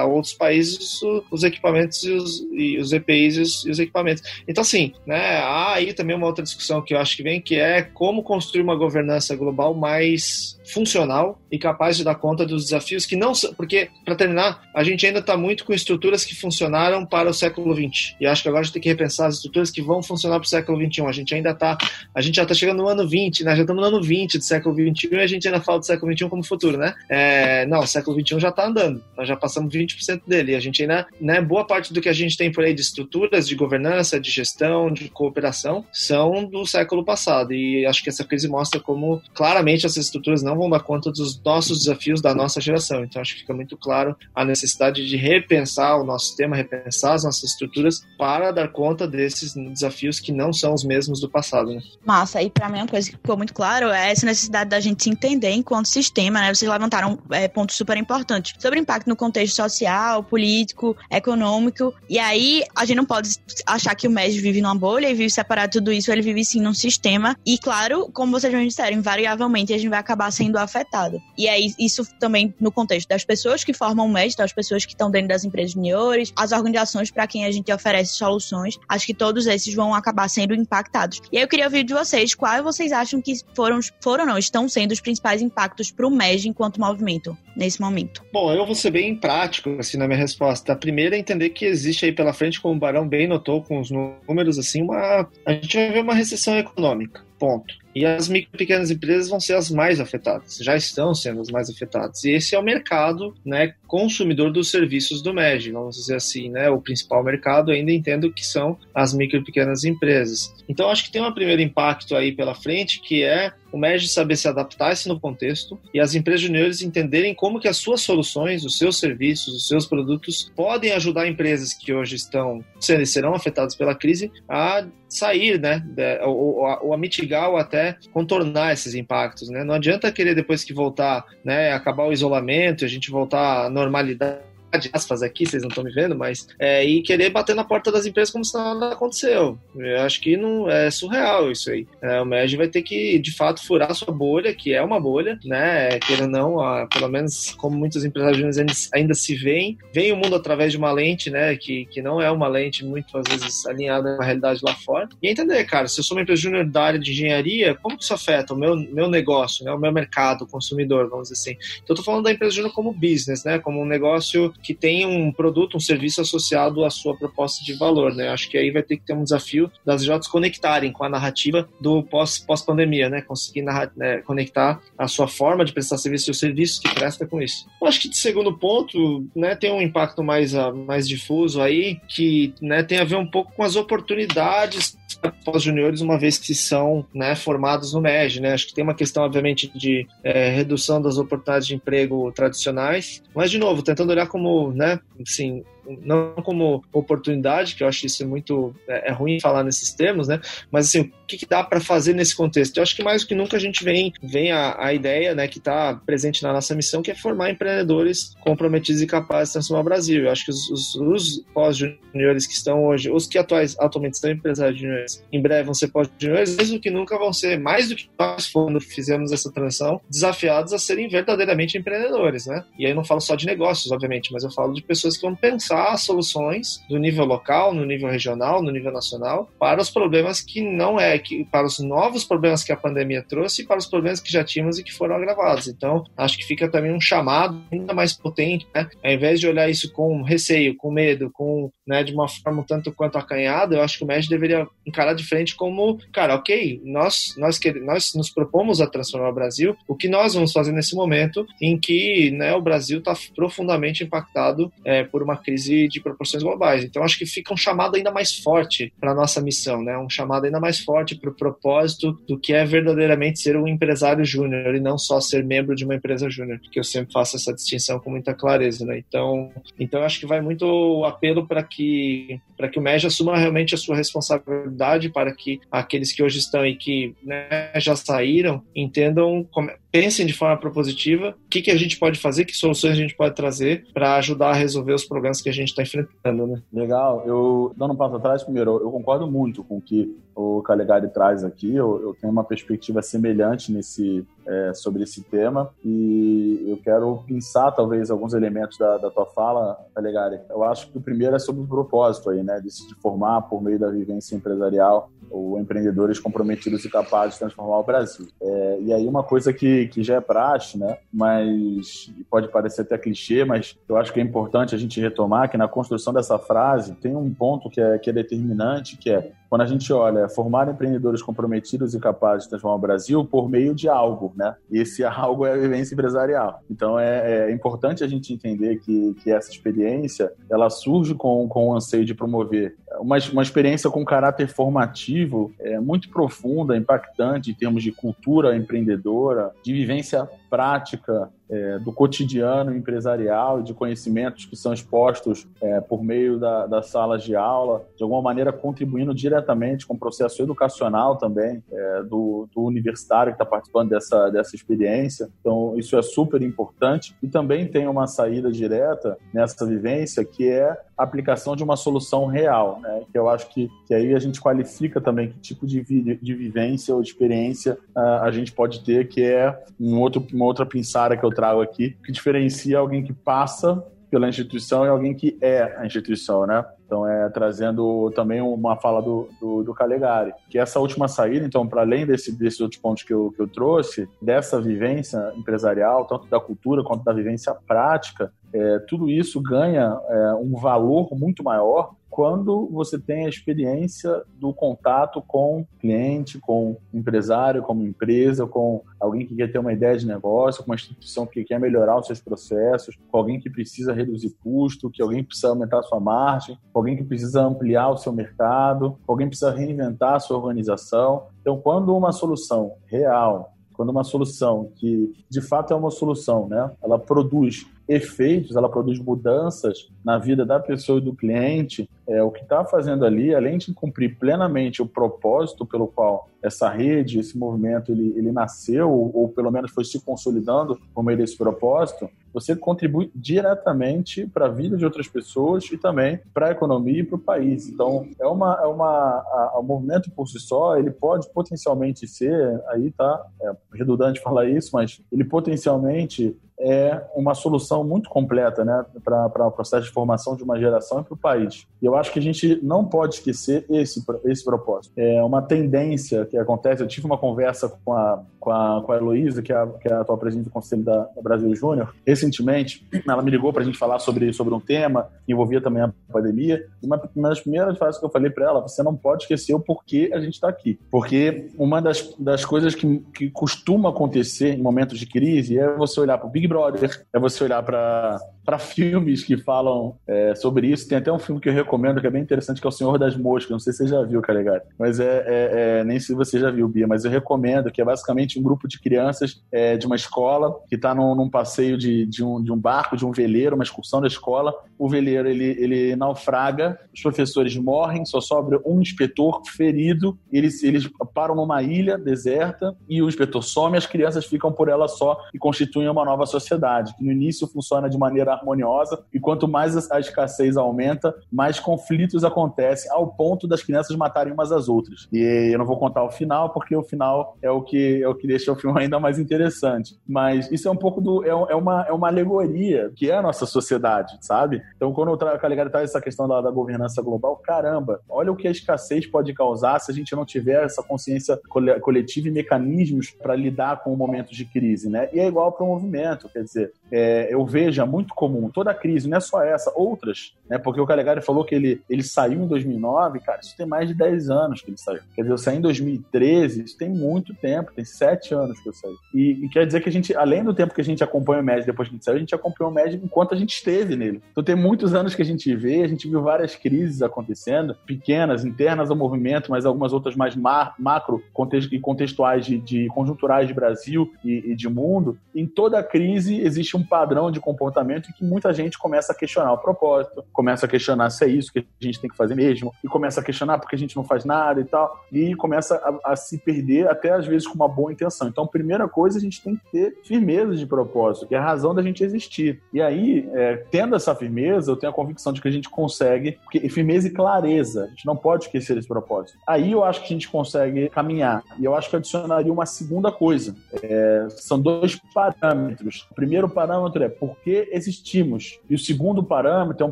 [0.05, 0.99] outros países
[1.31, 4.23] os equipamentos e os, e os EPIs e os, e os, equipamentos.
[4.47, 7.55] Então, assim, né, há aí também uma outra discussão que eu acho que vem, que
[7.55, 13.05] é como construir uma governança global mais funcional e capaz de dar conta dos desafios
[13.05, 13.53] que não são.
[13.53, 17.73] Porque, para terminar, a gente ainda está muito com estruturas que funcionaram para o século
[17.73, 18.15] XX.
[18.19, 20.45] E acho que agora a gente tem que repensar as estruturas que vão funcionar para
[20.45, 21.05] o século XXI.
[21.05, 21.77] A gente ainda está,
[22.13, 23.55] a gente já está chegando no ano 20, né?
[23.55, 26.11] Já estamos no ano 20 do século XXI e a gente ainda fala do século
[26.11, 26.93] XXI como futuro, né?
[27.09, 29.03] É, não, o século XXI já está andando.
[29.17, 30.55] Nós já passamos 20% dele.
[30.55, 31.41] A gente ainda, né?
[31.41, 34.91] Boa parte do que a gente tem por aí de estruturas de governança, de gestão,
[34.91, 37.53] de cooperação, são do século passado.
[37.53, 41.41] E acho que essa crise mostra como claramente essas estruturas não vão dar conta dos
[41.43, 43.03] nossos desafios da nossa geração.
[43.03, 47.23] Então acho que fica muito claro a necessidade de repensar o nosso sistema, repensar as
[47.23, 51.81] nossas estruturas para dar conta desses desafios que não são os mesmos do passado, né?
[52.05, 55.03] Massa, e para mim uma coisa que ficou muito claro é essa necessidade da gente
[55.03, 56.53] se entender enquanto sistema, né?
[56.53, 62.63] Vocês levantaram é, pontos super importantes sobre impacto no contexto social, político, econômico, e aí
[62.75, 63.29] a gente não pode
[63.65, 66.61] achar que o MES vive numa bolha e vive separado tudo isso, ele vive sim
[66.61, 71.21] num sistema, e claro, como vocês já disseram, invariavelmente a gente vai acabar sendo afetado.
[71.37, 74.93] E aí isso também no contexto das pessoas que formam o MES, das pessoas que
[74.93, 79.13] estão dentro das empresas juniores, as organizações para quem a gente oferece soluções, acho que
[79.13, 81.21] todos esses vão acabar sendo impactados.
[81.31, 84.69] E aí eu queria ouvir de vocês quais vocês acham que foram, foram não, estão
[84.69, 88.23] sendo os principais impactos para o MEG enquanto movimento nesse momento.
[88.31, 90.73] Bom, eu vou ser bem prático assim na minha resposta.
[90.73, 93.79] A primeira é entender que existe aí pela frente, como o Barão bem notou com
[93.79, 97.26] os números assim, uma a gente vai ver uma recessão econômica econômica.
[97.39, 97.73] Ponto.
[97.97, 101.49] E as micro e pequenas empresas vão ser as mais afetadas, já estão sendo as
[101.49, 102.23] mais afetadas.
[102.23, 106.69] E esse é o mercado né, consumidor dos serviços do MEG, vamos dizer assim, né?
[106.69, 110.53] O principal mercado ainda entendo que são as micro e pequenas empresas.
[110.69, 114.35] Então acho que tem um primeiro impacto aí pela frente que é o MEG saber
[114.35, 118.01] se adaptar a esse no contexto e as empresas juniores entenderem como que as suas
[118.01, 123.33] soluções, os seus serviços, os seus produtos podem ajudar empresas que hoje estão sendo serão
[123.33, 125.83] afetadas pela crise a sair, né,
[126.23, 129.63] ou, ou, ou, a mitigar ou até contornar esses impactos, né?
[129.63, 134.46] Não adianta querer depois que voltar, né, acabar o isolamento, a gente voltar à normalidade
[134.93, 138.05] aspas aqui, vocês não estão me vendo, mas é, e querer bater na porta das
[138.05, 139.57] empresas como se nada aconteceu.
[139.75, 141.87] Eu acho que não é surreal isso aí.
[142.01, 145.39] É, o MED vai ter que, de fato, furar sua bolha, que é uma bolha,
[145.43, 145.99] né?
[145.99, 150.35] Queira ou não, pelo menos como muitos empresários ainda, ainda se veem, veem o mundo
[150.35, 151.55] através de uma lente, né?
[151.55, 155.07] Que, que não é uma lente muitas vezes alinhada com a realidade lá fora.
[155.21, 158.03] E entender, cara, se eu sou uma empresa júnior da área de engenharia, como que
[158.03, 159.71] isso afeta o meu, meu negócio, né?
[159.71, 161.57] O meu mercado, o consumidor, vamos dizer assim.
[161.83, 163.59] Então, eu tô falando da empresa júnior como business, né?
[163.59, 168.13] Como um negócio que tem um produto, um serviço associado à sua proposta de valor,
[168.13, 168.27] né?
[168.27, 171.69] Acho que aí vai ter que ter um desafio das JOTs conectarem com a narrativa
[171.79, 173.21] do pós-pandemia, pós né?
[173.21, 173.63] Conseguir
[173.95, 177.65] né, conectar a sua forma de prestar serviço e os serviços que presta com isso.
[177.81, 181.97] Eu acho que de segundo ponto, né, tem um impacto mais, uh, mais difuso aí,
[182.09, 184.97] que né, tem a ver um pouco com as oportunidades
[185.45, 188.39] pós-juniores, uma vez que são né, formados no MEG.
[188.39, 188.53] Né?
[188.53, 193.51] Acho que tem uma questão, obviamente, de é, redução das oportunidades de emprego tradicionais, mas,
[193.51, 195.63] de novo, tentando olhar como, né, assim,
[196.01, 200.39] não como oportunidade, que eu acho isso muito é, é ruim falar nesses termos, né?
[200.71, 202.77] Mas assim, o que, que dá para fazer nesse contexto?
[202.77, 205.47] Eu acho que mais do que nunca a gente vem, vem a, a ideia, né,
[205.47, 209.81] que está presente na nossa missão, que é formar empreendedores comprometidos e capazes de transformar
[209.81, 210.23] o Brasil.
[210.23, 214.31] Eu acho que os, os, os pós-juniores que estão hoje, os que atuais, atualmente estão
[214.31, 217.95] empresários juniores, em breve vão ser pós-juniores, mais do que nunca vão ser, mais do
[217.95, 222.63] que nós quando fizemos essa transição, desafiados a serem verdadeiramente empreendedores, né?
[222.77, 225.21] E aí eu não falo só de negócios, obviamente, mas eu falo de pessoas que
[225.21, 229.89] vão pensar pensar soluções no nível local, no nível regional, no nível nacional, para os
[229.89, 233.77] problemas que não é, que, para os novos problemas que a pandemia trouxe e para
[233.77, 235.67] os problemas que já tínhamos e que foram agravados.
[235.67, 238.89] Então, acho que fica também um chamado ainda mais potente, né?
[239.03, 242.91] Ao invés de olhar isso com receio, com medo, com, né, de uma forma tanto
[242.91, 247.35] quanto acanhada, eu acho que o MED deveria encarar de frente como, cara, ok, nós,
[247.37, 251.45] nós, nós nos propomos a transformar o Brasil, o que nós vamos fazer nesse momento
[251.61, 256.41] em que né, o Brasil está profundamente impactado é, por uma crise crise de proporções
[256.41, 256.83] globais.
[256.83, 259.97] Então, acho que fica um chamado ainda mais forte para a nossa missão, né?
[259.97, 264.23] um chamado ainda mais forte para o propósito do que é verdadeiramente ser um empresário
[264.23, 267.53] júnior e não só ser membro de uma empresa júnior, que eu sempre faço essa
[267.53, 268.85] distinção com muita clareza.
[268.85, 269.03] Né?
[269.07, 272.39] Então, então, acho que vai muito o apelo para que,
[272.71, 276.75] que o MEJ assuma realmente a sua responsabilidade para que aqueles que hoje estão e
[276.75, 281.97] que né, já saíram entendam como, pensem de forma propositiva o que, que a gente
[281.97, 285.49] pode fazer, que soluções a gente pode trazer para ajudar a resolver os problemas que
[285.49, 286.47] a gente está enfrentando.
[286.47, 286.61] Né?
[286.71, 287.23] Legal.
[287.25, 291.43] Eu, dando um passo atrás, primeiro, eu concordo muito com o que o Calegari traz
[291.43, 291.73] aqui.
[291.73, 297.71] Eu, eu tenho uma perspectiva semelhante nesse, é, sobre esse tema e eu quero pensar
[297.71, 300.39] talvez alguns elementos da, da tua fala, Calegari.
[300.49, 303.61] Eu acho que o primeiro é sobre o propósito aí, né, de se formar por
[303.61, 308.27] meio da vivência empresarial ou empreendedores comprometidos e capazes de transformar o Brasil.
[308.41, 312.97] É, e aí uma coisa que, que já é praxe, né, mas pode parecer até
[312.97, 316.95] clichê, mas eu acho que é importante a gente retomar que na construção dessa frase
[316.95, 320.69] tem um ponto que é, que é determinante, que é quando a gente olha formar
[320.69, 324.55] empreendedores comprometidos e capazes de transformar o Brasil por meio de algo, né?
[324.69, 326.61] E esse algo é a vivência empresarial.
[326.69, 331.69] Então é, é importante a gente entender que, que essa experiência ela surge com, com
[331.69, 337.53] o anseio de promover uma, uma experiência com caráter formativo é, muito profunda, impactante em
[337.53, 344.73] termos de cultura empreendedora, de vivência prática é, do cotidiano empresarial, de conhecimentos que são
[344.73, 349.93] expostos é, por meio da, das salas de aula, de alguma maneira contribuindo diretamente com
[349.93, 355.29] o processo educacional também é, do, do, universitário que está participando dessa, dessa experiência.
[355.39, 357.15] Então, isso é super importante.
[357.23, 362.25] E também tem uma saída direta nessa vivência, que é a aplicação de uma solução
[362.25, 363.03] real, né?
[363.11, 366.33] que eu acho que, que aí a gente qualifica também que tipo de, vi, de
[366.33, 370.65] vivência ou de experiência uh, a gente pode ter, que é um outro, uma outra
[370.65, 375.37] pinçada que eu trago aqui, que diferencia alguém que passa pela instituição e alguém que
[375.39, 376.65] é a instituição, né?
[376.85, 381.67] Então, é trazendo também uma fala do, do, do Calegari, que essa última saída, então,
[381.67, 386.27] para além desse, desses outros pontos que eu, que eu trouxe, dessa vivência empresarial, tanto
[386.27, 391.95] da cultura quanto da vivência prática, é, tudo isso ganha é, um valor muito maior
[392.17, 399.23] quando você tem a experiência do contato com cliente, com empresário, como empresa, com alguém
[399.23, 402.19] que quer ter uma ideia de negócio, com uma instituição que quer melhorar os seus
[402.19, 406.79] processos, com alguém que precisa reduzir custo, que alguém precisa aumentar a sua margem, com
[406.79, 411.27] alguém que precisa ampliar o seu mercado, com alguém que precisa reinventar a sua organização.
[411.41, 416.71] Então, quando uma solução real, quando uma solução que de fato é uma solução, né,
[416.81, 422.31] ela produz efeitos, ela produz mudanças na vida da pessoa e do cliente, é, o
[422.31, 427.37] que está fazendo ali, além de cumprir plenamente o propósito pelo qual essa rede, esse
[427.37, 432.09] movimento, ele, ele nasceu, ou, ou pelo menos foi se consolidando por meio desse propósito,
[432.33, 437.03] você contribui diretamente para a vida de outras pessoas e também para a economia e
[437.03, 437.67] para o país.
[437.67, 442.07] Então, é uma, é uma a, a, o movimento por si só, ele pode potencialmente
[442.07, 448.65] ser, aí tá é redundante falar isso, mas ele potencialmente é uma solução muito completa
[448.65, 451.67] né, para o processo de formação de uma geração e para o país.
[451.81, 454.93] E eu acho que a gente não pode esquecer esse, esse propósito.
[454.97, 456.81] É uma tendência que acontece.
[456.81, 459.87] Eu tive uma conversa com a, com a, com a Heloísa, que é a, que
[459.87, 462.87] é a atual presidente do Conselho da, da Brasil Júnior, recentemente.
[463.07, 465.91] Ela me ligou para a gente falar sobre, sobre um tema que envolvia também a
[466.11, 466.65] pandemia.
[466.81, 469.59] Uma, uma das primeiras frases que eu falei para ela: você não pode esquecer o
[469.59, 470.79] porquê a gente está aqui.
[470.89, 475.99] Porque uma das, das coisas que, que costuma acontecer em momentos de crise é você
[475.99, 480.67] olhar para o Big Brother, é você olhar para para filmes que falam é, sobre
[480.67, 480.87] isso.
[480.87, 482.97] Tem até um filme que eu recomendo que é bem interessante, que é O Senhor
[482.97, 483.51] das Moscas.
[483.51, 484.63] Não sei se você já viu, Calegari.
[484.79, 487.83] Mas é, é, é, nem se você já viu, Bia, mas eu recomendo, que é
[487.83, 492.05] basicamente um grupo de crianças é, de uma escola que está num, num, passeio de,
[492.05, 494.53] de, um, de um barco, de um veleiro, uma excursão da escola.
[494.79, 500.17] O veleiro ele, ele naufraga, os professores morrem, só sobra um inspetor ferido.
[500.31, 504.87] Eles, eles param numa ilha deserta e o inspetor some, as crianças ficam por ela
[504.87, 509.47] só e constituem uma nova sociedade, que no início funciona de maneira harmoniosa e quanto
[509.47, 515.07] mais a escassez aumenta, mais conflitos acontecem ao ponto das crianças matarem umas às outras.
[515.11, 518.15] E eu não vou contar o final porque o final é o que é o
[518.15, 519.97] que deixa o filme ainda mais interessante.
[520.07, 523.21] Mas isso é um pouco do é, é uma é uma alegoria que é a
[523.21, 524.61] nossa sociedade, sabe?
[524.75, 528.47] Então quando o Caligari traz essa questão da, da governança global, caramba, olha o que
[528.47, 531.39] a escassez pode causar se a gente não tiver essa consciência
[531.81, 535.09] coletiva e mecanismos para lidar com momentos de crise, né?
[535.13, 539.09] E é igual para o movimento, quer dizer, é, eu vejo muito comum, toda crise,
[539.09, 540.57] não é só essa, outras, né?
[540.57, 543.95] Porque o Calegari falou que ele, ele saiu em 2009, cara, isso tem mais de
[543.95, 544.99] 10 anos que ele saiu.
[545.15, 548.73] Quer dizer, eu saí em 2013, isso tem muito tempo, tem 7 anos que eu
[548.73, 548.95] saí.
[549.13, 551.45] E, e quer dizer que a gente, além do tempo que a gente acompanha o
[551.45, 553.95] MED depois que a gente saiu, a gente acompanhou o MED enquanto a gente esteve
[553.95, 554.21] nele.
[554.31, 558.43] Então tem muitos anos que a gente vê, a gente viu várias crises acontecendo, pequenas,
[558.43, 561.23] internas ao movimento, mas algumas outras mais macro
[561.71, 565.17] e contextuais de, de conjunturais de Brasil e, e de mundo.
[565.33, 569.57] Em toda crise existe um padrão de comportamento que muita gente começa a questionar o
[569.57, 572.87] propósito, começa a questionar se é isso que a gente tem que fazer mesmo, e
[572.87, 576.15] começa a questionar porque a gente não faz nada e tal, e começa a, a
[576.15, 578.27] se perder até às vezes com uma boa intenção.
[578.27, 581.73] Então, primeira coisa, a gente tem que ter firmeza de propósito, que é a razão
[581.73, 582.61] da gente existir.
[582.73, 586.39] E aí, é, tendo essa firmeza, eu tenho a convicção de que a gente consegue,
[586.43, 589.37] porque firmeza e clareza, a gente não pode esquecer esse propósito.
[589.45, 591.43] Aí eu acho que a gente consegue caminhar.
[591.59, 593.55] E eu acho que adicionaria uma segunda coisa.
[593.81, 596.07] É, são dois parâmetros.
[596.11, 598.59] O primeiro parâmetro é por que existimos?
[598.69, 599.91] E o segundo parâmetro é um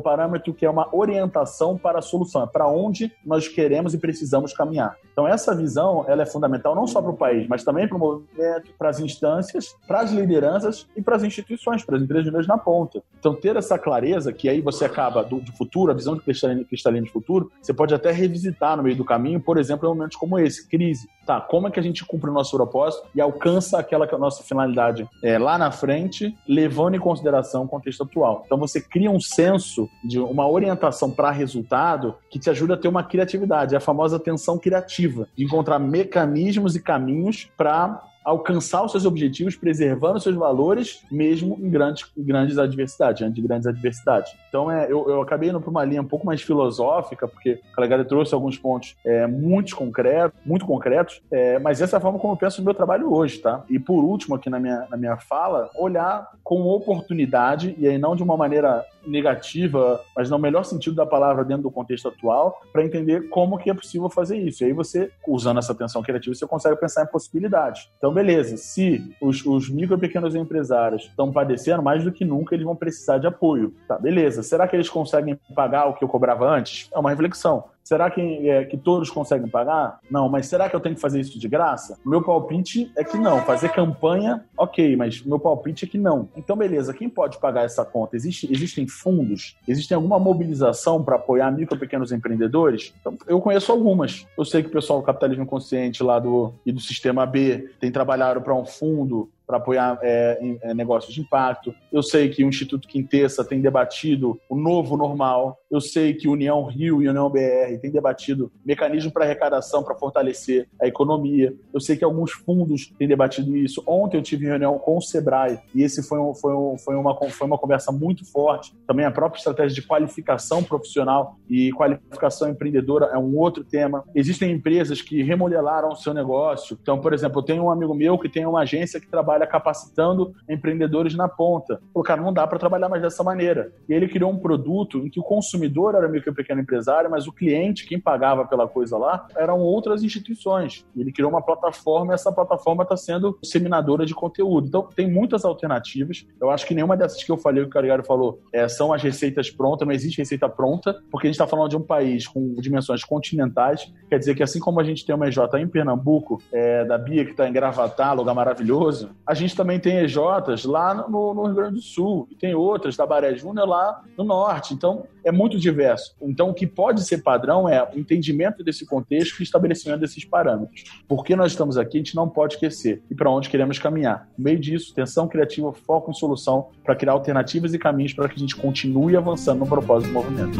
[0.00, 4.52] parâmetro que é uma orientação para a solução, é para onde nós queremos e precisamos
[4.52, 4.96] caminhar.
[5.12, 8.00] Então essa visão ela é fundamental não só para o país, mas também para o
[8.00, 12.58] movimento, para as instâncias, para as lideranças e para as instituições, para as empresas na
[12.58, 13.02] ponta.
[13.18, 16.64] Então ter essa clareza, que aí você acaba do, do futuro, a visão de cristalino,
[16.64, 20.16] cristalino de futuro, você pode até revisitar no meio do caminho, por exemplo, em momentos
[20.16, 21.08] como esse, crise.
[21.26, 24.16] Tá, como é que a gente cumpre o nosso propósito e alcança aquela que é
[24.16, 28.42] a nossa finalidade é, lá na frente, levando em consideração o contexto atual.
[28.46, 32.88] Então você cria um senso de uma orientação para resultado que te ajuda a ter
[32.88, 39.54] uma criatividade, a famosa atenção criativa, encontrar mecanismos e caminhos para alcançar os seus objetivos,
[39.54, 44.32] preservando os seus valores, mesmo em grandes, grandes adversidades, diante de grandes adversidades.
[44.48, 47.76] Então, é, eu, eu acabei indo para uma linha um pouco mais filosófica, porque o
[47.76, 52.18] Calegari trouxe alguns pontos é, muito, concretos, muito concretos, é, mas essa é a forma
[52.18, 53.62] como eu penso no meu trabalho hoje, tá?
[53.70, 58.16] E por último, aqui na minha, na minha fala, olhar com oportunidade, e aí não
[58.16, 62.84] de uma maneira negativa, mas no melhor sentido da palavra dentro do contexto atual, para
[62.84, 64.62] entender como que é possível fazer isso.
[64.62, 67.90] E aí você, usando essa atenção criativa, você consegue pensar em possibilidades.
[67.98, 72.54] Então, beleza, se os, os micro e pequenos empresários estão padecendo, mais do que nunca
[72.54, 73.74] eles vão precisar de apoio.
[73.86, 74.42] Tá, beleza.
[74.42, 76.88] Será que eles conseguem pagar o que eu cobrava antes?
[76.92, 77.64] É uma reflexão.
[77.86, 80.00] Será que, é, que todos conseguem pagar?
[80.10, 81.96] Não, mas será que eu tenho que fazer isso de graça?
[82.04, 83.40] Meu palpite é que não.
[83.42, 86.28] Fazer campanha, ok, mas meu palpite é que não.
[86.34, 88.16] Então, beleza, quem pode pagar essa conta?
[88.16, 89.56] Existe, existem fundos?
[89.68, 92.92] Existe alguma mobilização para apoiar micro e pequenos empreendedores?
[93.00, 94.26] Então, eu conheço algumas.
[94.36, 97.92] Eu sei que o pessoal do Capitalismo Consciente lá do, e do Sistema B tem
[97.92, 101.74] trabalhado para um fundo para apoiar é, em, é, negócios de impacto.
[101.92, 105.58] Eu sei que o Instituto Quintessa tem debatido o novo normal.
[105.70, 110.68] Eu sei que União Rio e União BR têm debatido mecanismo para arrecadação para fortalecer
[110.80, 111.54] a economia.
[111.72, 113.82] Eu sei que alguns fundos têm debatido isso.
[113.86, 117.14] Ontem eu tive reunião com o Sebrae e esse foi, um, foi, um, foi, uma,
[117.30, 118.74] foi uma conversa muito forte.
[118.86, 124.04] Também a própria estratégia de qualificação profissional e qualificação empreendedora é um outro tema.
[124.14, 126.76] Existem empresas que remodelaram o seu negócio.
[126.80, 130.32] Então, por exemplo, eu tenho um amigo meu que tem uma agência que trabalha capacitando
[130.48, 131.80] empreendedores na ponta.
[131.92, 133.72] O cara não dá para trabalhar mais dessa maneira.
[133.88, 137.10] E ele criou um produto em que o consumidor era meio que um pequeno empresário,
[137.10, 140.86] mas o cliente, quem pagava pela coisa lá, eram outras instituições.
[140.96, 144.68] Ele criou uma plataforma e essa plataforma está sendo disseminadora de conteúdo.
[144.68, 146.26] Então, tem muitas alternativas.
[146.40, 149.02] Eu acho que nenhuma dessas que eu falei, que o Carigaro falou, é, são as
[149.02, 152.54] receitas prontas, não existe receita pronta, porque a gente está falando de um país com
[152.54, 153.92] dimensões continentais.
[154.08, 157.24] Quer dizer que assim como a gente tem uma EJ em Pernambuco, é, da Bia
[157.24, 161.54] que está em Gravatá, lugar maravilhoso, a gente também tem EJs lá no, no Rio
[161.54, 164.72] Grande do Sul, e tem outras da Baré Júnior lá no norte.
[164.72, 166.14] Então, é muito diverso.
[166.22, 170.84] Então, o que pode ser padrão é o entendimento desse contexto e estabelecimento desses parâmetros.
[171.08, 173.02] Por que nós estamos aqui, a gente não pode esquecer.
[173.10, 174.28] E para onde queremos caminhar.
[174.38, 178.36] No meio disso, tensão criativa, foco em solução para criar alternativas e caminhos para que
[178.36, 180.58] a gente continue avançando no propósito do movimento.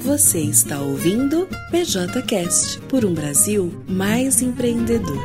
[0.00, 5.18] Você está ouvindo PJCast por um Brasil mais empreendedor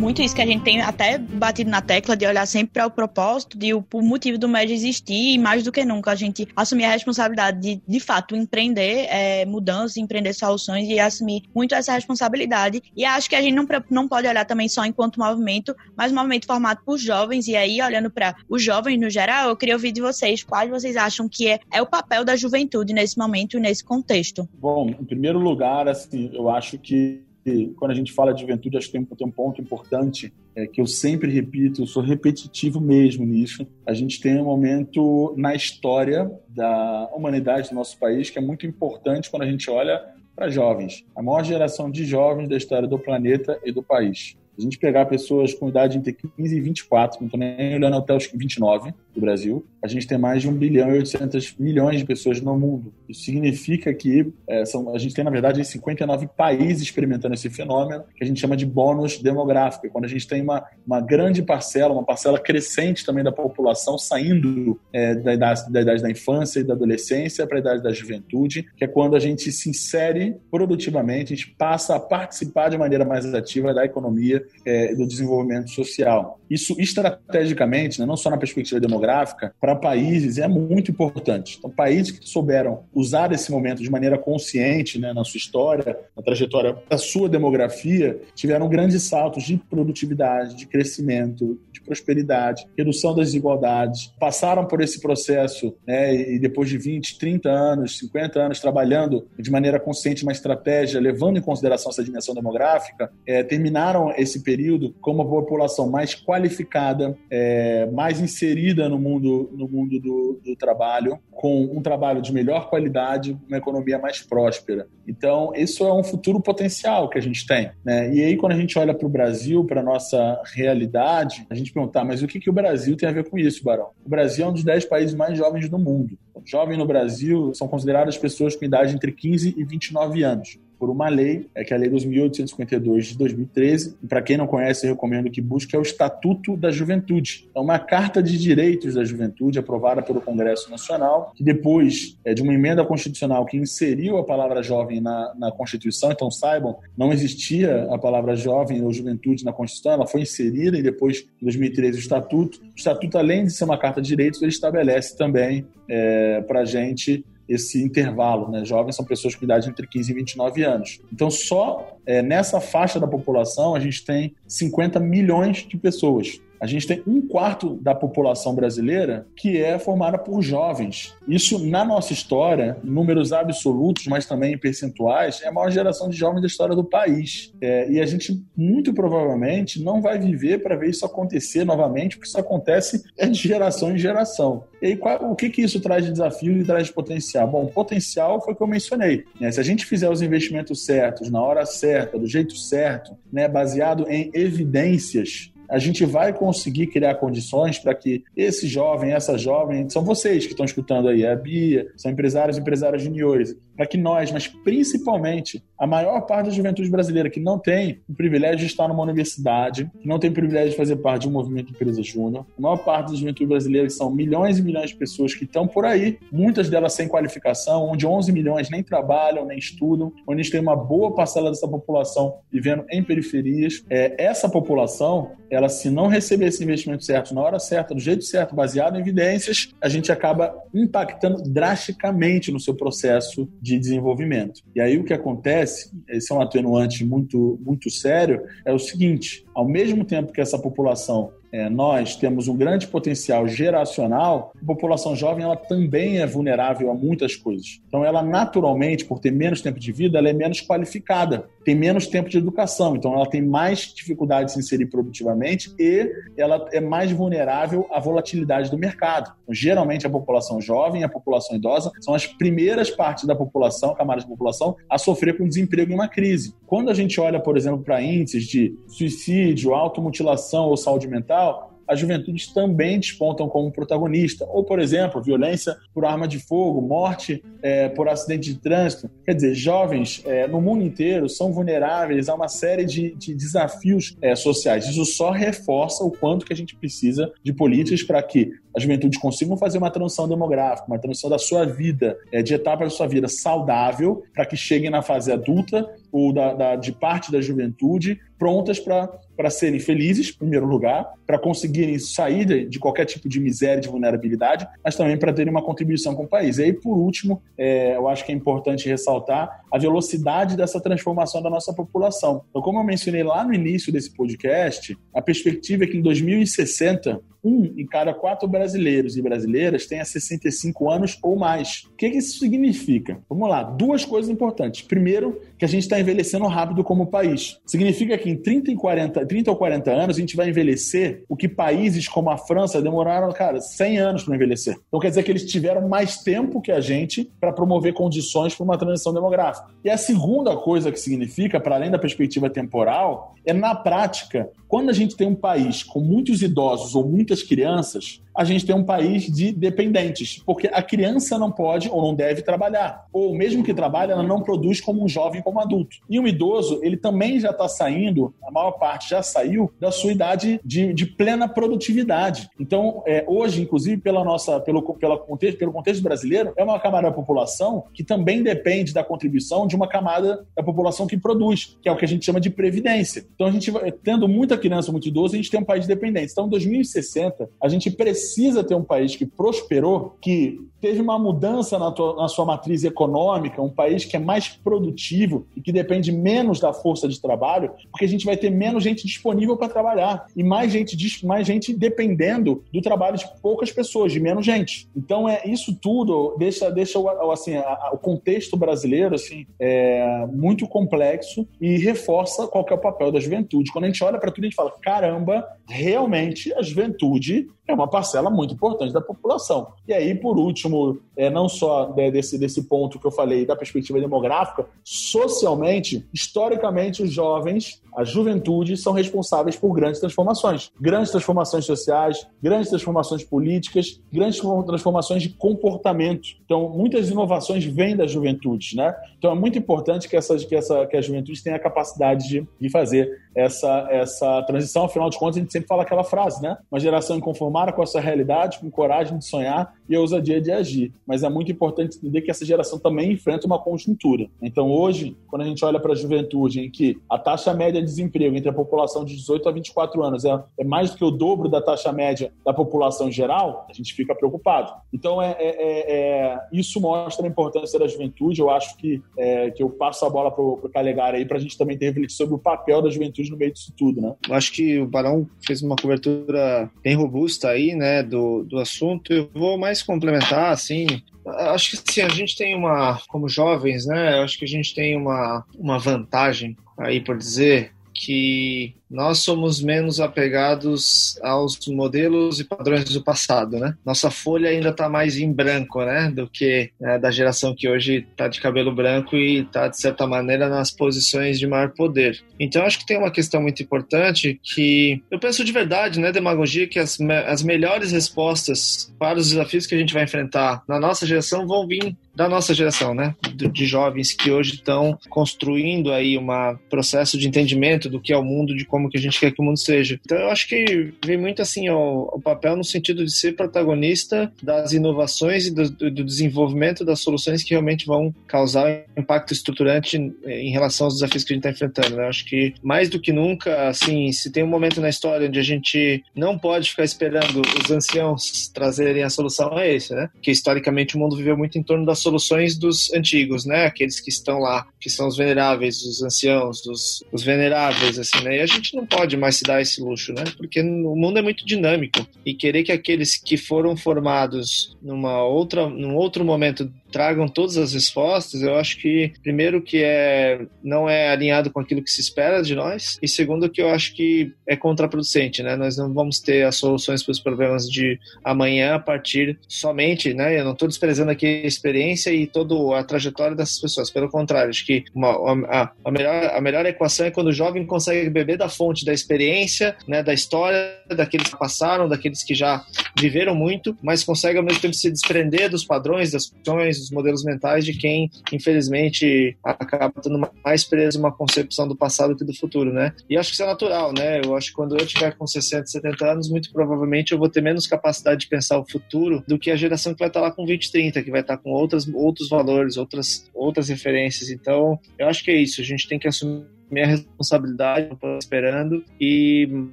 [0.00, 2.90] muito isso que a gente tem até batido na tecla de olhar sempre para o
[2.90, 6.48] propósito, de o, o motivo do MED existir e mais do que nunca a gente
[6.56, 11.92] assumir a responsabilidade de, de fato, empreender é, mudanças, empreender soluções e assumir muito essa
[11.92, 12.82] responsabilidade.
[12.96, 16.14] E acho que a gente não, não pode olhar também só enquanto movimento, mas um
[16.14, 17.46] movimento formado por jovens.
[17.46, 20.96] E aí, olhando para os jovens no geral, eu queria ouvir de vocês quais vocês
[20.96, 24.48] acham que é, é o papel da juventude nesse momento e nesse contexto.
[24.54, 27.28] Bom, em primeiro lugar, assim, eu acho que
[27.76, 30.80] quando a gente fala de juventude, acho que tem, tem um ponto importante é, que
[30.80, 33.66] eu sempre repito, eu sou repetitivo mesmo nisso.
[33.86, 38.66] A gente tem um momento na história da humanidade do nosso país que é muito
[38.66, 40.02] importante quando a gente olha
[40.34, 41.04] para jovens.
[41.14, 45.06] A maior geração de jovens da história do planeta e do país a gente pegar
[45.06, 49.20] pessoas com idade entre 15 e 24, não estou nem olhando até os 29 do
[49.20, 52.92] Brasil, a gente tem mais de 1 bilhão e 800 milhões de pessoas no mundo.
[53.08, 58.04] Isso significa que é, são, a gente tem, na verdade, 59 países experimentando esse fenômeno,
[58.14, 59.88] que a gente chama de bônus demográfico.
[59.90, 64.78] quando a gente tem uma, uma grande parcela, uma parcela crescente também da população saindo
[64.92, 68.66] é, da, idade, da idade da infância e da adolescência para a idade da juventude,
[68.76, 73.04] que é quando a gente se insere produtivamente, a gente passa a participar de maneira
[73.04, 76.40] mais ativa da economia é, do desenvolvimento social.
[76.50, 81.56] Isso, estrategicamente, né, não só na perspectiva demográfica, para países é muito importante.
[81.58, 86.22] Então, países que souberam usar esse momento de maneira consciente né, na sua história, na
[86.22, 93.26] trajetória da sua demografia, tiveram grandes saltos de produtividade, de crescimento, de prosperidade, redução das
[93.26, 99.26] desigualdades, passaram por esse processo né, e depois de 20, 30 anos, 50 anos trabalhando
[99.38, 104.42] de maneira consciente uma estratégia, levando em consideração essa dimensão demográfica, é, terminaram esse esse
[104.42, 110.56] período com uma população mais qualificada, é, mais inserida no mundo, no mundo do, do
[110.56, 114.86] trabalho, com um trabalho de melhor qualidade, uma economia mais próspera.
[115.06, 117.70] Então, isso é um futuro potencial que a gente tem.
[117.84, 118.14] Né?
[118.14, 121.72] E aí, quando a gente olha para o Brasil, para a nossa realidade, a gente
[121.72, 123.88] pergunta, tá, mas o que, que o Brasil tem a ver com isso, Barão?
[124.04, 126.16] O Brasil é um dos 10 países mais jovens do mundo.
[126.44, 131.10] Jovem no Brasil são consideradas pessoas com idade entre 15 e 29 anos por uma
[131.10, 133.96] lei, é que é a Lei 2.852 de 2013.
[134.08, 137.50] Para quem não conhece, recomendo que busque, é o Estatuto da Juventude.
[137.54, 142.40] É uma carta de direitos da juventude aprovada pelo Congresso Nacional, que depois é, de
[142.40, 147.84] uma emenda constitucional que inseriu a palavra jovem na, na Constituição, então saibam, não existia
[147.90, 152.00] a palavra jovem ou juventude na Constituição, ela foi inserida e depois, em 2013, o
[152.00, 152.58] Estatuto.
[152.58, 156.64] O Estatuto, além de ser uma carta de direitos, ele estabelece também é, para a
[156.64, 158.48] gente esse intervalo.
[158.48, 158.64] Né?
[158.64, 161.00] Jovens são pessoas com idade entre 15 e 29 anos.
[161.12, 166.66] Então, só é, nessa faixa da população, a gente tem 50 milhões de pessoas a
[166.66, 171.14] gente tem um quarto da população brasileira que é formada por jovens.
[171.26, 176.16] Isso, na nossa história, números absolutos, mas também em percentuais, é a maior geração de
[176.16, 177.52] jovens da história do país.
[177.60, 182.28] É, e a gente, muito provavelmente, não vai viver para ver isso acontecer novamente, porque
[182.28, 184.64] isso acontece de geração em geração.
[184.82, 187.48] E aí, qual, o que, que isso traz de desafio e traz de potencial?
[187.48, 189.24] Bom, potencial foi o que eu mencionei.
[189.40, 189.50] Né?
[189.50, 194.06] Se a gente fizer os investimentos certos, na hora certa, do jeito certo, né, baseado
[194.08, 200.04] em evidências, a gente vai conseguir criar condições para que esse jovem, essa jovem, são
[200.04, 204.32] vocês que estão escutando aí, a Bia, são empresários e empresárias juniores, para que nós,
[204.32, 208.86] mas principalmente a maior parte da juventude brasileira que não tem o privilégio de estar
[208.86, 212.44] numa universidade, que não tem o privilégio de fazer parte de um movimento empresa júnior,
[212.58, 215.66] a maior parte da juventude brasileira que são milhões e milhões de pessoas que estão
[215.66, 220.42] por aí, muitas delas sem qualificação, onde 11 milhões nem trabalham, nem estudam, onde a
[220.42, 223.82] gente tem uma boa parcela dessa população vivendo em periferias.
[223.88, 228.24] É, essa população, ela se não receber esse investimento certo na hora certa, do jeito
[228.24, 234.60] certo, baseado em evidências, a gente acaba impactando drasticamente no seu processo de desenvolvimento.
[234.76, 238.78] E aí o que acontece acontece, esse é um atenuante muito, muito sério, é o
[238.78, 244.64] seguinte: ao mesmo tempo que essa população é, nós temos um grande potencial geracional, a
[244.64, 247.80] população jovem ela também é vulnerável a muitas coisas.
[247.88, 252.06] Então, ela naturalmente, por ter menos tempo de vida, ela é menos qualificada, tem menos
[252.06, 256.80] tempo de educação, então ela tem mais dificuldade de se inserir produtivamente e ela é
[256.80, 259.32] mais vulnerável à volatilidade do mercado.
[259.42, 263.94] Então, geralmente, a população jovem e a população idosa são as primeiras partes da população,
[263.94, 266.54] camadas da população, a sofrer com desemprego em uma crise.
[266.66, 271.98] Quando a gente olha, por exemplo, para índices de suicídio, automutilação ou saúde mental, as
[271.98, 274.46] juventudes também despontam como protagonista.
[274.48, 279.10] Ou, por exemplo, violência por arma de fogo, morte é, por acidente de trânsito.
[279.24, 284.16] Quer dizer, jovens é, no mundo inteiro são vulneráveis a uma série de, de desafios
[284.22, 284.86] é, sociais.
[284.86, 289.18] Isso só reforça o quanto que a gente precisa de políticas para que a juventude
[289.18, 293.08] consigam fazer uma transição demográfica, uma transição da sua vida, é, de etapa da sua
[293.08, 298.20] vida saudável, para que cheguem na fase adulta ou da, da, de parte da juventude
[298.38, 303.80] prontas para serem felizes, em primeiro lugar, para conseguirem sair de, qualquer tipo de miséria,
[303.80, 306.58] de vulnerabilidade, mas também para terem uma contribuição com o país.
[306.58, 311.40] E aí, por último, é, eu acho que é importante ressaltar a velocidade dessa transformação
[311.40, 312.42] da nossa população.
[312.50, 317.20] Então, como eu mencionei lá no início desse podcast, a perspectiva é que em 2060
[317.42, 321.84] um em cada quatro brasileiros e brasileiras tenha 65 anos ou mais.
[321.90, 323.18] O que, que isso significa?
[323.28, 324.82] Vamos lá, duas coisas importantes.
[324.82, 327.58] Primeiro, que a gente está envelhecendo rápido como país.
[327.66, 331.36] Significa que em 30, e 40, 30 ou 40 anos a gente vai envelhecer o
[331.36, 334.76] que países como a França demoraram, cara, 100 anos para envelhecer.
[334.88, 338.64] Então quer dizer que eles tiveram mais tempo que a gente para promover condições para
[338.64, 339.68] uma transição demográfica.
[339.84, 344.90] E a segunda coisa que significa, para além da perspectiva temporal, é na prática, quando
[344.90, 348.82] a gente tem um país com muitos idosos ou muitas crianças, a gente tem um
[348.82, 353.74] país de dependentes, porque a criança não pode ou não deve trabalhar, ou mesmo que
[353.74, 355.98] trabalhe, ela não produz como um jovem, como um adulto.
[356.08, 360.12] E um idoso, ele também já está saindo, a maior parte já saiu da sua
[360.12, 362.48] idade de, de plena produtividade.
[362.58, 367.08] Então, é, hoje, inclusive, pela nossa, pelo, pela contexto, pelo contexto brasileiro, é uma camada
[367.08, 371.90] da população que também depende da contribuição de uma camada da população que produz, que
[371.90, 373.22] é o que a gente chama de previdência.
[373.34, 373.70] Então, a gente,
[374.02, 376.32] tendo muita criança, muito idoso, a gente tem um país dependente.
[376.32, 381.18] Então, em 2060, a gente precisa precisa ter um país que prosperou, que teve uma
[381.18, 385.72] mudança na, tua, na, sua matriz econômica, um país que é mais produtivo e que
[385.72, 389.68] depende menos da força de trabalho, porque a gente vai ter menos gente disponível para
[389.68, 394.88] trabalhar e mais gente, mais gente dependendo do trabalho de poucas pessoas, de menos gente.
[394.96, 396.98] Então é isso tudo deixa, deixa
[397.32, 402.78] assim, a, a, o contexto brasileiro assim, é, muito complexo e reforça qual é o
[402.78, 403.70] papel da juventude.
[403.72, 407.88] Quando a gente olha para tudo, a gente fala: caramba, realmente a juventude é uma
[408.10, 409.68] parcela muito importante da população.
[409.86, 413.54] E aí, por último, é, não só né, desse, desse ponto que eu falei da
[413.54, 420.70] perspectiva demográfica, socialmente, historicamente, os jovens a juventude são responsáveis por grandes transformações.
[420.80, 426.28] Grandes transformações sociais, grandes transformações políticas, grandes transformações de comportamento.
[426.44, 428.94] Então, muitas inovações vêm da juventude, né?
[429.18, 432.48] Então, é muito importante que, essas, que, essa, que a juventude tenha a capacidade de,
[432.60, 434.84] de fazer essa, essa transição.
[434.84, 436.56] Afinal de contas, a gente sempre fala aquela frase, né?
[436.70, 440.52] Uma geração inconformada com a sua realidade, com coragem de sonhar e a ousadia de
[440.52, 440.92] agir.
[441.04, 444.28] Mas é muito importante entender que essa geração também enfrenta uma conjuntura.
[444.40, 447.86] Então, hoje, quando a gente olha para a juventude, em que a taxa média de
[447.86, 451.10] desemprego entre a população de 18 a 24 anos é, é mais do que o
[451.10, 454.72] dobro da taxa média da população geral, a gente fica preocupado.
[454.92, 458.40] Então, é, é, é, é isso mostra a importância da juventude.
[458.40, 461.40] Eu acho que, é, que eu passo a bola para o Calegari aí para a
[461.40, 464.14] gente também ter refletido sobre o papel da juventude no meio disso tudo, né?
[464.28, 469.12] Eu acho que o Barão fez uma cobertura bem robusta aí, né, do, do assunto.
[469.12, 470.86] Eu vou mais complementar, assim,
[471.26, 474.22] Acho que sim, a gente tem uma, como jovens, né?
[474.22, 480.00] Acho que a gente tem uma, uma vantagem aí por dizer que nós somos menos
[480.00, 483.74] apegados aos modelos e padrões do passado, né?
[483.84, 486.10] Nossa folha ainda está mais em branco, né?
[486.10, 490.06] Do que né, da geração que hoje está de cabelo branco e está, de certa
[490.06, 492.20] maneira, nas posições de maior poder.
[492.38, 496.66] Então, acho que tem uma questão muito importante que eu penso de verdade, né, demagogia,
[496.66, 501.06] que as, as melhores respostas para os desafios que a gente vai enfrentar na nossa
[501.06, 503.14] geração vão vir da nossa geração, né?
[503.52, 506.26] De jovens que hoje estão construindo aí um
[506.68, 509.40] processo de entendimento do que é o mundo, de como que a gente quer que
[509.40, 509.98] o mundo seja.
[510.04, 514.72] Então eu acho que vem muito assim o, papel no sentido de ser protagonista das
[514.72, 520.86] inovações e do, do, desenvolvimento das soluções que realmente vão causar impacto estruturante em relação
[520.86, 521.96] aos desafios que a gente está enfrentando.
[521.96, 522.04] Né?
[522.04, 525.38] Eu acho que mais do que nunca, assim, se tem um momento na história onde
[525.38, 530.08] a gente não pode ficar esperando os anciãos trazerem a solução, é esse, né?
[530.22, 533.66] Que historicamente o mundo viveu muito em torno da solução soluções dos antigos, né?
[533.66, 538.36] Aqueles que estão lá, que são os veneráveis, os anciãos, os veneráveis, assim, né?
[538.36, 540.24] E a gente não pode mais se dar esse luxo, né?
[540.36, 545.68] Porque o mundo é muito dinâmico e querer que aqueles que foram formados numa outra,
[545.68, 551.10] num outro momento tragam todas as respostas, eu acho que primeiro que é não é
[551.10, 554.56] alinhado com aquilo que se espera de nós e segundo que eu acho que é
[554.56, 555.56] contraproducente, né?
[555.56, 560.38] Nós não vamos ter as soluções para os problemas de amanhã a partir somente, né?
[560.38, 564.50] Eu não estou desprezando aqui a experiência e toda a trajetória dessas pessoas, pelo contrário,
[564.50, 565.10] acho que uma,
[565.48, 568.92] a, a, melhor a melhor equação é quando o jovem consegue beber da fonte da
[568.92, 570.02] experiência, né?
[570.02, 572.64] Da história daqueles que passaram, daqueles que já
[572.98, 577.24] viveram muito, mas consegue ao mesmo tempo se desprender dos padrões, das questões dos modelos
[577.24, 582.72] mentais de quem, infelizmente, acaba tendo mais preso uma concepção do passado que do futuro,
[582.72, 582.92] né?
[583.08, 584.20] E acho que isso é natural, né?
[584.24, 587.40] Eu acho que quando eu tiver com 60, 70 anos, muito provavelmente eu vou ter
[587.40, 590.44] menos capacidade de pensar o futuro do que a geração que vai estar lá com
[590.44, 594.30] 20, 30, que vai estar com outras, outros valores, outras, outras referências.
[594.30, 595.60] Então, eu acho que é isso.
[595.60, 599.48] A gente tem que assumir minha responsabilidade, estou esperando e,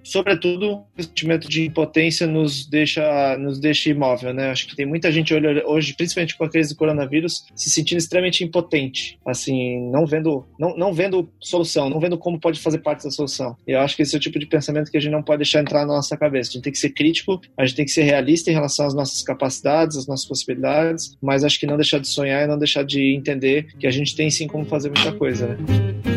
[0.04, 4.50] sobretudo, o sentimento de impotência nos deixa, nos deixa imóvel, né?
[4.50, 5.34] Acho que tem muita gente
[5.66, 10.76] hoje, principalmente com a crise do coronavírus, se sentindo extremamente impotente, assim, não vendo, não,
[10.76, 13.56] não vendo solução, não vendo como pode fazer parte da solução.
[13.68, 15.40] E eu acho que esse é o tipo de pensamento que a gente não pode
[15.40, 16.52] deixar entrar na nossa cabeça.
[16.52, 18.94] A gente tem que ser crítico, a gente tem que ser realista em relação às
[18.94, 22.84] nossas capacidades, às nossas possibilidades, mas acho que não deixar de sonhar e não deixar
[22.84, 26.17] de entender que a gente tem sim como fazer muita coisa, né?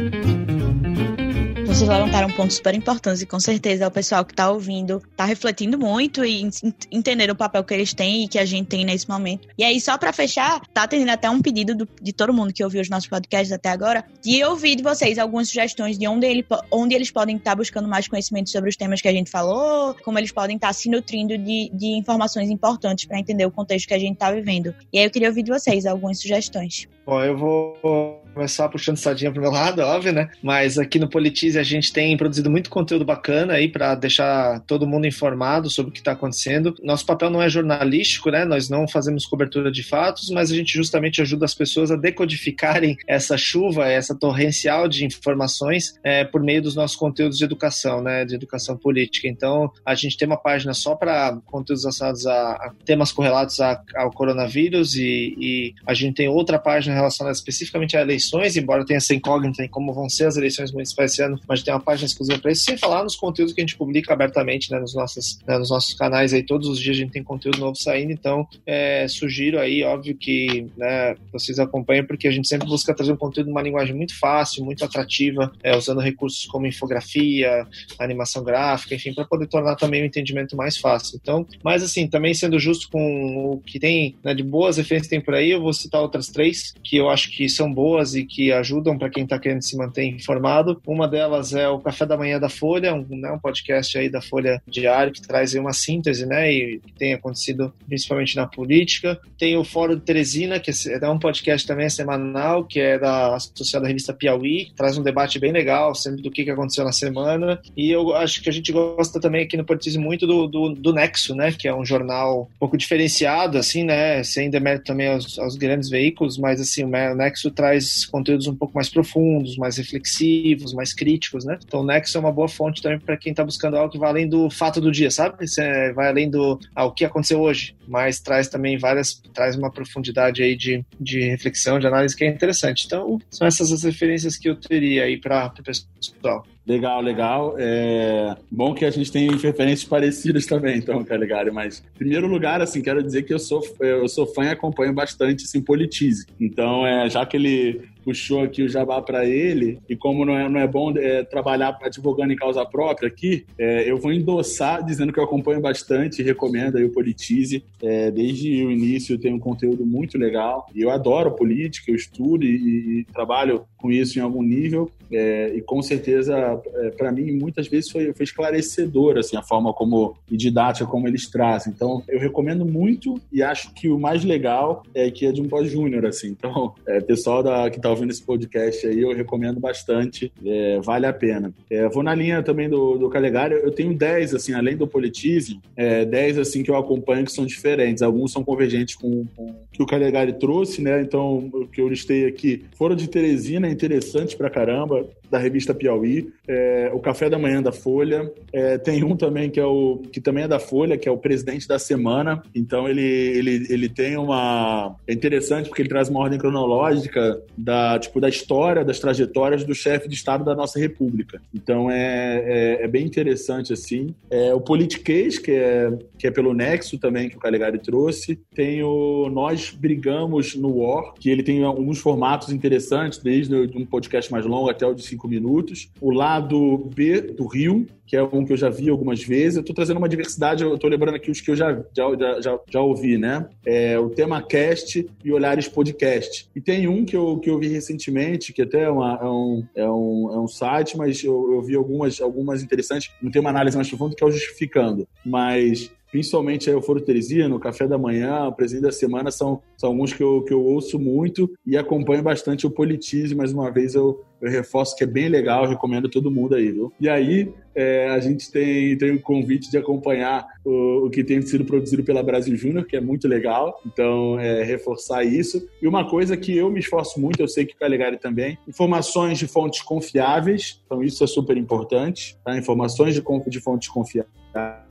[1.81, 5.79] Vocês levantaram pontos super importantes e com certeza o pessoal que está ouvindo está refletindo
[5.79, 6.47] muito e
[6.93, 9.49] entendendo o papel que eles têm e que a gente tem nesse momento.
[9.57, 12.63] E aí, só para fechar, tá atendendo até um pedido do, de todo mundo que
[12.63, 16.47] ouviu os nossos podcasts até agora, de ouvir de vocês algumas sugestões de onde, ele,
[16.71, 19.97] onde eles podem estar tá buscando mais conhecimento sobre os temas que a gente falou,
[20.05, 23.89] como eles podem estar tá se nutrindo de, de informações importantes para entender o contexto
[23.89, 24.75] que a gente está vivendo.
[24.93, 26.87] E aí eu queria ouvir de vocês algumas sugestões.
[27.11, 30.31] Bom, eu vou começar puxando sardinha pro meu lado, óbvio, né?
[30.43, 34.87] Mas aqui no Politize a gente tem produzido muito conteúdo bacana aí para deixar todo
[34.87, 36.75] mundo informado sobre o que está acontecendo.
[36.83, 38.45] Nosso papel não é jornalístico, né?
[38.45, 42.97] Nós não fazemos cobertura de fatos, mas a gente justamente ajuda as pessoas a decodificarem
[43.07, 48.25] essa chuva, essa torrencial de informações é, por meio dos nossos conteúdos de educação, né?
[48.25, 49.29] De educação política.
[49.29, 53.83] Então, a gente tem uma página só para conteúdos associados a, a, temas correlatos a,
[53.97, 58.99] ao coronavírus e, e a gente tem outra página relacionada especificamente a eleições embora tenha
[58.99, 62.07] essa incógnita em como vão ser as eleições municipais esse ano, mas tem uma página
[62.07, 65.39] exclusiva para isso, sem falar nos conteúdos que a gente publica abertamente né, nos, nossos,
[65.47, 68.47] né, nos nossos canais aí, todos os dias a gente tem conteúdo novo saindo, então
[68.67, 73.17] é, sugiro aí, óbvio que né, vocês acompanhem, porque a gente sempre busca trazer um
[73.17, 77.67] conteúdo numa linguagem muito fácil, muito atrativa, é, usando recursos como infografia,
[77.99, 81.19] animação gráfica, enfim, para poder tornar também o entendimento mais fácil.
[81.21, 85.17] Então, mas assim, também sendo justo com o que tem né, de boas referências que
[85.17, 88.25] tem por aí, eu vou citar outras três que eu acho que são boas e
[88.25, 90.83] que ajudam para quem está querendo se manter informado.
[90.85, 94.21] Uma delas é o Café da Manhã da Folha, um, né, um podcast aí da
[94.21, 99.21] Folha Diário que traz uma síntese, né, e que tem acontecido principalmente na política.
[99.39, 103.87] Tem o Fórum de Teresina, que é um podcast também semanal, que é da associada
[103.87, 107.63] revista Piauí, traz um debate bem legal sempre do que, que aconteceu na semana.
[107.77, 110.93] E eu acho que a gente gosta também aqui no Politize muito do, do, do
[110.93, 115.39] Nexo, né, que é um jornal um pouco diferenciado, assim, né, sem demérito também aos,
[115.39, 120.73] aos grandes veículos, mas assim, o Nexo traz conteúdos um pouco mais profundos, mais reflexivos,
[120.73, 121.59] mais críticos, né?
[121.65, 124.11] Então o Nexo é uma boa fonte também para quem está buscando algo que vai
[124.11, 125.47] além do fato do dia, sabe?
[125.47, 129.71] Você vai além do ah, o que aconteceu hoje, mas traz também várias, traz uma
[129.71, 132.85] profundidade aí de, de reflexão, de análise que é interessante.
[132.87, 136.47] Então são essas as referências que eu teria aí para o pessoal.
[136.71, 137.57] Legal, legal.
[137.59, 141.51] É bom que a gente tem referências parecidas também, então, Caligari.
[141.51, 144.93] Mas, em primeiro lugar, assim, quero dizer que eu sou, eu sou fã e acompanho
[144.93, 146.27] bastante, assim, Politize.
[146.41, 150.49] Então, é, já que ele puxou aqui o jabá para ele, e como não é,
[150.49, 155.13] não é bom é, trabalhar advogando em causa própria aqui, é, eu vou endossar dizendo
[155.13, 157.63] que eu acompanho bastante, recomendo aí o Politize.
[157.81, 162.45] É, desde o início tem um conteúdo muito legal, e eu adoro política, eu estudo
[162.45, 167.33] e, e trabalho com isso em algum nível, é, e com certeza, é, para mim,
[167.33, 171.73] muitas vezes foi, foi esclarecedor assim, a forma como, e didática como eles trazem.
[171.75, 175.49] Então, eu recomendo muito e acho que o mais legal é que é de um
[175.49, 176.29] pós-júnior, assim.
[176.29, 181.07] Então, é, pessoal da, que está ouvindo esse podcast aí, eu recomendo bastante, é, vale
[181.07, 181.53] a pena.
[181.71, 185.61] É, vou na linha também do, do Calegari, eu tenho 10, assim, além do Politize,
[185.77, 188.03] é, 10, assim, que eu acompanho que são diferentes.
[188.03, 191.01] Alguns são convergentes com, o que o Calegari trouxe, né?
[191.01, 196.29] Então, o que eu listei aqui foram de Teresina, interessante pra caramba, da revista Piauí,
[196.49, 200.21] é, o Café da Manhã da Folha, é, tem um também que é o que
[200.21, 202.43] também é da Folha, que é o Presidente da Semana.
[202.55, 207.80] Então ele, ele, ele tem uma é interessante porque ele traz uma ordem cronológica da
[207.99, 211.41] tipo da história, das trajetórias do chefe de Estado da nossa República.
[211.55, 214.15] Então é, é, é bem interessante assim.
[214.31, 218.39] É, o Politiquês que é que é pelo Nexo também que o Calegari trouxe.
[218.55, 224.31] Tem o Nós Brigamos no War, que ele tem alguns formatos interessantes, desde um podcast
[224.31, 225.91] mais longo até o de cinco minutos.
[226.01, 229.57] O lado B do Rio, que é um que eu já vi algumas vezes.
[229.57, 232.59] Eu estou trazendo uma diversidade, eu estou lembrando aqui os que eu já, já, já,
[232.69, 233.47] já ouvi, né?
[233.65, 236.49] É, o tema cast e Olhares Podcast.
[236.55, 239.67] E tem um que eu, que eu vi recentemente, que até é, uma, é, um,
[239.75, 243.11] é, um, é um site, mas eu, eu vi algumas, algumas interessantes.
[243.23, 245.09] Não tem uma análise mais profunda que é o Justificando.
[245.25, 249.63] Mas principalmente aí o Foro Teresina, o Café da Manhã, o Presidente da Semana, são,
[249.77, 253.35] são alguns que eu, que eu ouço muito e acompanho bastante o Politize.
[253.35, 256.93] Mais uma vez, eu, eu reforço que é bem legal, recomendo todo mundo aí, viu?
[257.01, 261.41] E aí, é, a gente tem, tem o convite de acompanhar o, o, que tem
[261.43, 265.65] sido produzido pela Brasil Júnior, que é muito legal, então é, reforçar isso.
[265.81, 269.39] E uma coisa que eu me esforço muito, eu sei que o Calegari também, informações
[269.39, 272.57] de fontes confiáveis, então isso é super importante, tá?
[272.57, 274.41] informações de, de fontes confiáveis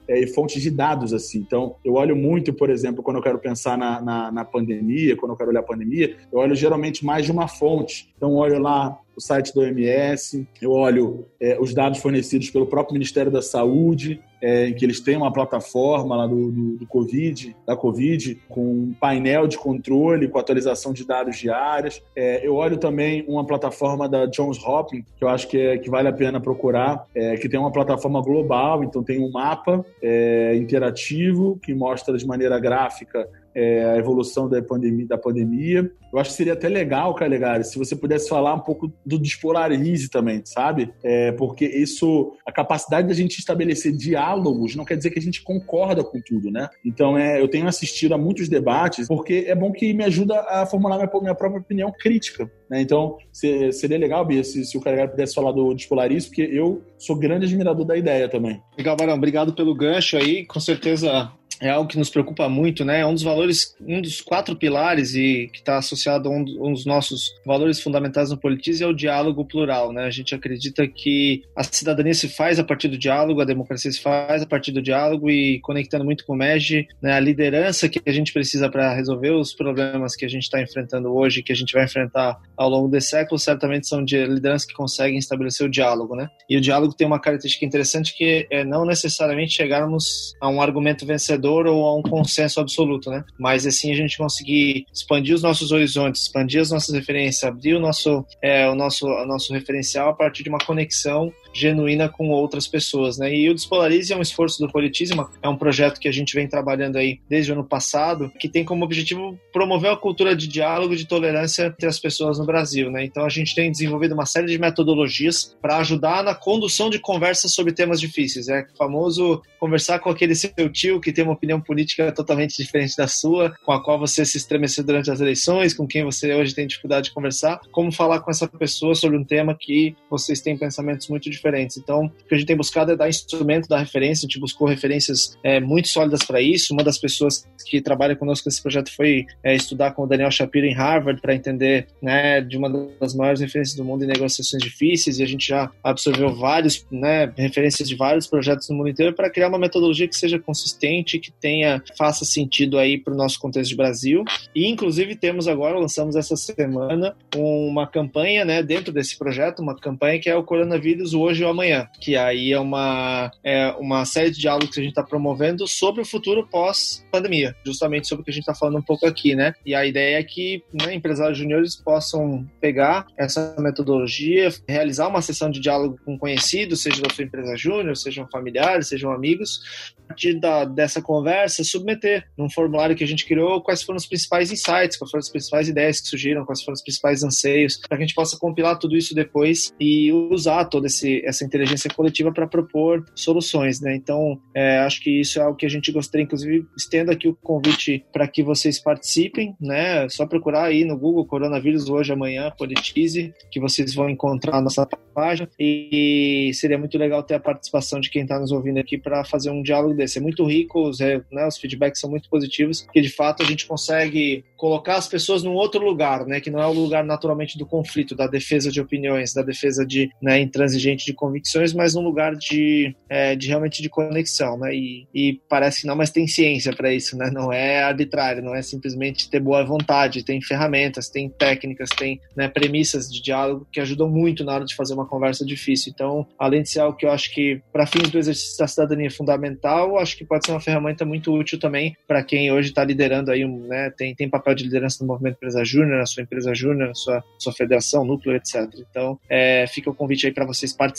[0.09, 1.37] é, e fontes de dados, assim.
[1.37, 5.33] Então, eu olho muito, por exemplo, quando eu quero pensar na, na, na, pandemia, quando
[5.33, 8.11] eu quero olhar a pandemia, eu olho geralmente mais de uma fonte.
[8.17, 12.93] Então, olho lá o site do OMS, eu olho é, os dados fornecidos pelo próprio
[12.93, 17.53] Ministério da Saúde, é, em que eles têm uma plataforma lá do, do, do, Covid,
[17.67, 22.01] da Covid, com um painel de controle, com atualização de dados diárias.
[22.15, 25.89] É, eu olho também uma plataforma da Johns Hopkins, que eu acho que, é, que
[25.89, 30.55] vale a pena procurar, é, que tem uma plataforma global, então tem um mapa é,
[30.55, 35.91] interativo que mostra de maneira gráfica é, a evolução da pandemia, da pandemia.
[36.11, 40.09] Eu acho que seria até legal, Calegari, se você pudesse falar um pouco do Despolarize
[40.09, 40.91] também, sabe?
[41.03, 45.43] É, porque isso, a capacidade da gente estabelecer diálogos não quer dizer que a gente
[45.43, 46.67] concorda com tudo, né?
[46.83, 50.65] Então, é, eu tenho assistido a muitos debates, porque é bom que me ajuda a
[50.65, 52.49] formular minha, minha própria opinião crítica.
[52.69, 52.81] Né?
[52.81, 56.81] Então, se, seria legal, Bia, se, se o Calegari pudesse falar do Despolarize, porque eu
[56.97, 58.61] sou grande admirador da ideia também.
[58.77, 59.15] Legal, Barão.
[59.15, 60.45] Obrigado pelo gancho aí.
[60.45, 61.31] Com certeza
[61.61, 63.01] é algo que nos preocupa muito, né?
[63.01, 66.85] É um dos valores, um dos quatro pilares e que está associado a um, dos
[66.85, 70.05] nossos valores fundamentais no politismo é o diálogo plural, né?
[70.05, 73.99] A gente acredita que a cidadania se faz a partir do diálogo, a democracia se
[73.99, 77.13] faz a partir do diálogo e conectando muito com o MEG, né?
[77.13, 81.13] A liderança que a gente precisa para resolver os problemas que a gente está enfrentando
[81.13, 84.73] hoje, que a gente vai enfrentar ao longo desse século, certamente são de lideranças que
[84.73, 86.29] conseguem estabelecer o diálogo, né?
[86.49, 91.05] E o diálogo tem uma característica interessante que é não necessariamente chegarmos a um argumento
[91.05, 93.23] vencedor ou a um consenso absoluto, né?
[93.37, 97.79] Mas assim a gente conseguir expandir os nossos horizontes, expandir as nossas referências, abrir o
[97.79, 102.67] nosso, é, o nosso, o nosso referencial a partir de uma conexão genuína com outras
[102.67, 103.33] pessoas, né?
[103.33, 106.47] E o Despolarize é um esforço do Politismo, é um projeto que a gente vem
[106.47, 110.95] trabalhando aí desde o ano passado, que tem como objetivo promover a cultura de diálogo
[110.95, 113.03] de tolerância entre as pessoas no Brasil, né?
[113.03, 117.53] Então a gente tem desenvolvido uma série de metodologias para ajudar na condução de conversas
[117.53, 121.59] sobre temas difíceis, é o famoso conversar com aquele seu tio que tem uma opinião
[121.59, 125.87] política totalmente diferente da sua, com a qual você se estremeceu durante as eleições, com
[125.87, 129.55] quem você hoje tem dificuldade de conversar, como falar com essa pessoa sobre um tema
[129.59, 131.38] que vocês têm pensamentos muito diferentes.
[131.77, 134.67] Então, o que a gente tem buscado é dar instrumento da referência, a gente buscou
[134.67, 136.73] referências é, muito sólidas para isso.
[136.73, 140.65] Uma das pessoas que trabalha conosco nesse projeto foi é, estudar com o Daniel Shapiro
[140.65, 142.69] em Harvard para entender né, de uma
[142.99, 147.31] das maiores referências do mundo em negociações difíceis, e a gente já absorveu vários, né,
[147.37, 151.31] referências de vários projetos no mundo inteiro para criar uma metodologia que seja consistente, que
[151.31, 154.23] tenha, faça sentido aí para o nosso contexto de Brasil.
[154.55, 160.19] E, inclusive, temos agora, lançamos essa semana, uma campanha, né, dentro desse projeto, uma campanha
[160.19, 164.31] que é o Coronavírus, o hoje ou amanhã, que aí é uma, é uma série
[164.31, 168.31] de diálogos que a gente está promovendo sobre o futuro pós-pandemia, justamente sobre o que
[168.31, 169.53] a gente está falando um pouco aqui, né?
[169.65, 175.49] E a ideia é que né, empresários juniores possam pegar essa metodologia, realizar uma sessão
[175.49, 180.39] de diálogo com conhecidos, seja da sua empresa júnior, sejam familiares, sejam amigos, a partir
[180.39, 184.97] da, dessa conversa, submeter num formulário que a gente criou quais foram os principais insights,
[184.97, 188.07] quais foram as principais ideias que surgiram, quais foram os principais anseios, para que a
[188.07, 193.03] gente possa compilar tudo isso depois e usar toda esse, essa inteligência coletiva para propor
[193.15, 193.95] soluções, né?
[193.95, 197.35] Então, é, acho que isso é algo que a gente gostaria, inclusive, estendo aqui o
[197.35, 200.07] convite para que vocês participem, né?
[200.09, 204.85] Só procurar aí no Google Coronavírus hoje, amanhã, Politize, que vocês vão encontrar a nossa
[205.13, 209.23] página e seria muito legal ter a participação de quem está nos ouvindo aqui para
[209.23, 210.17] fazer um diálogo desse.
[210.17, 213.65] É muito rico, os, né, os feedbacks são muito positivos, porque de fato a gente
[213.67, 217.65] consegue colocar as pessoas num outro lugar, né, que não é o lugar naturalmente do
[217.65, 222.35] conflito, da defesa de opiniões, da defesa de né, intransigente de convicções, mas num lugar
[222.35, 226.73] de, é, de realmente de conexão, né, e, e parece que não, mas tem ciência
[226.75, 231.29] para isso, né, não é arbitrário, não é simplesmente ter boa vontade, tem ferramentas, tem
[231.29, 235.45] técnicas, tem né, premissas de diálogo que ajudam muito na hora de fazer uma conversa
[235.45, 235.91] difícil.
[235.93, 239.07] Então, além de ser algo que eu acho que para fins do exercício da cidadania
[239.07, 242.83] é fundamental, acho que pode ser uma ferramenta muito útil também para quem hoje está
[242.83, 246.53] liderando aí, né, tem, tem papel de liderança no movimento empresa júnior, na sua empresa
[246.53, 248.67] júnior, na sua, sua federação, núcleo, etc.
[248.89, 250.98] Então, é, fica o convite aí para vocês participarem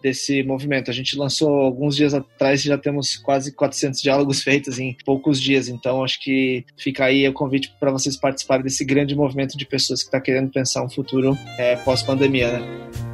[0.00, 0.90] desse movimento.
[0.90, 5.40] A gente lançou alguns dias atrás e já temos quase 400 diálogos feitos em poucos
[5.40, 5.68] dias.
[5.68, 10.02] Então, acho que fica aí o convite para vocês participarem desse grande movimento de pessoas
[10.02, 13.11] que está querendo pensar um futuro é, pós-pandemia, né?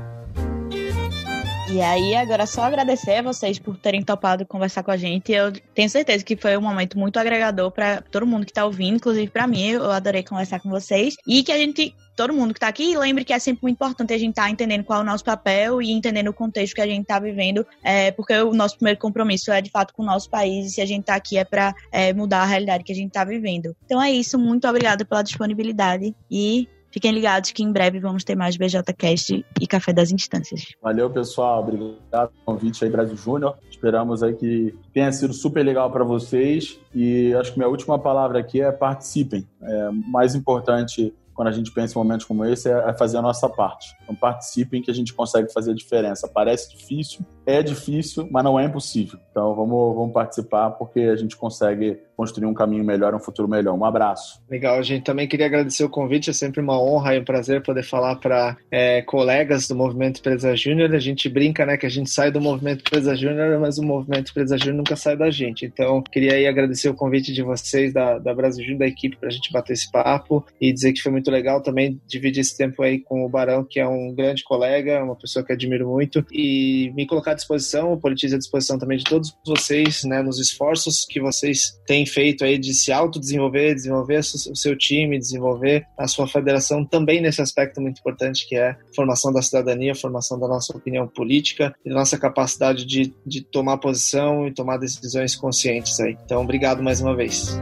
[1.71, 5.31] E aí, agora só agradecer a vocês por terem topado conversar com a gente.
[5.33, 8.97] Eu tenho certeza que foi um momento muito agregador para todo mundo que está ouvindo,
[8.97, 9.69] inclusive para mim.
[9.69, 11.15] Eu adorei conversar com vocês.
[11.27, 14.13] E que a gente todo mundo que está aqui, lembre que é sempre muito importante
[14.13, 16.81] a gente estar tá entendendo qual é o nosso papel e entendendo o contexto que
[16.81, 20.07] a gente está vivendo, é, porque o nosso primeiro compromisso é de fato com o
[20.07, 22.91] nosso país e se a gente está aqui é para é, mudar a realidade que
[22.91, 23.77] a gente está vivendo.
[23.85, 26.67] Então é isso, muito obrigada pela disponibilidade e
[26.99, 30.75] Fiquem ligados que em breve vamos ter mais BJCast e Café das Instâncias.
[30.83, 31.61] Valeu, pessoal.
[31.61, 33.57] Obrigado pelo convite aí, Brasil Júnior.
[33.71, 36.77] Esperamos aí que tenha sido super legal para vocês.
[36.93, 39.49] E acho que minha última palavra aqui é participem.
[39.63, 43.49] É mais importante quando a gente pensa em momentos como esse, é fazer a nossa
[43.49, 43.95] parte.
[44.03, 46.27] Então, participem que a gente consegue fazer a diferença.
[46.27, 49.21] Parece difícil, é difícil, mas não é impossível.
[49.31, 53.79] Então vamos, vamos participar porque a gente consegue construir um caminho melhor, um futuro melhor.
[53.79, 54.43] Um abraço.
[54.51, 57.85] Legal, gente também queria agradecer o convite, é sempre uma honra e um prazer poder
[57.85, 60.93] falar para é, colegas do Movimento Empresa Júnior.
[60.93, 64.33] A gente brinca, né, que a gente sai do Movimento Empresa Júnior, mas o Movimento
[64.33, 65.65] Empresa Júnior nunca sai da gente.
[65.65, 69.29] Então, queria aí agradecer o convite de vocês, da, da Brasil Júnior, da equipe, para
[69.29, 72.83] a gente bater esse papo e dizer que foi muito legal também dividir esse tempo
[72.83, 76.91] aí com o Barão, que é um grande colega, uma pessoa que admiro muito, e
[76.97, 81.79] me colocar disposição, politize à disposição também de todos vocês, né, nos esforços que vocês
[81.87, 87.21] têm feito aí de se autodesenvolver, desenvolver o seu time, desenvolver a sua federação também
[87.21, 91.91] nesse aspecto muito importante que é formação da cidadania, formação da nossa opinião política e
[91.91, 96.17] da nossa capacidade de, de tomar posição e tomar decisões conscientes aí.
[96.25, 97.59] Então, obrigado mais uma vez.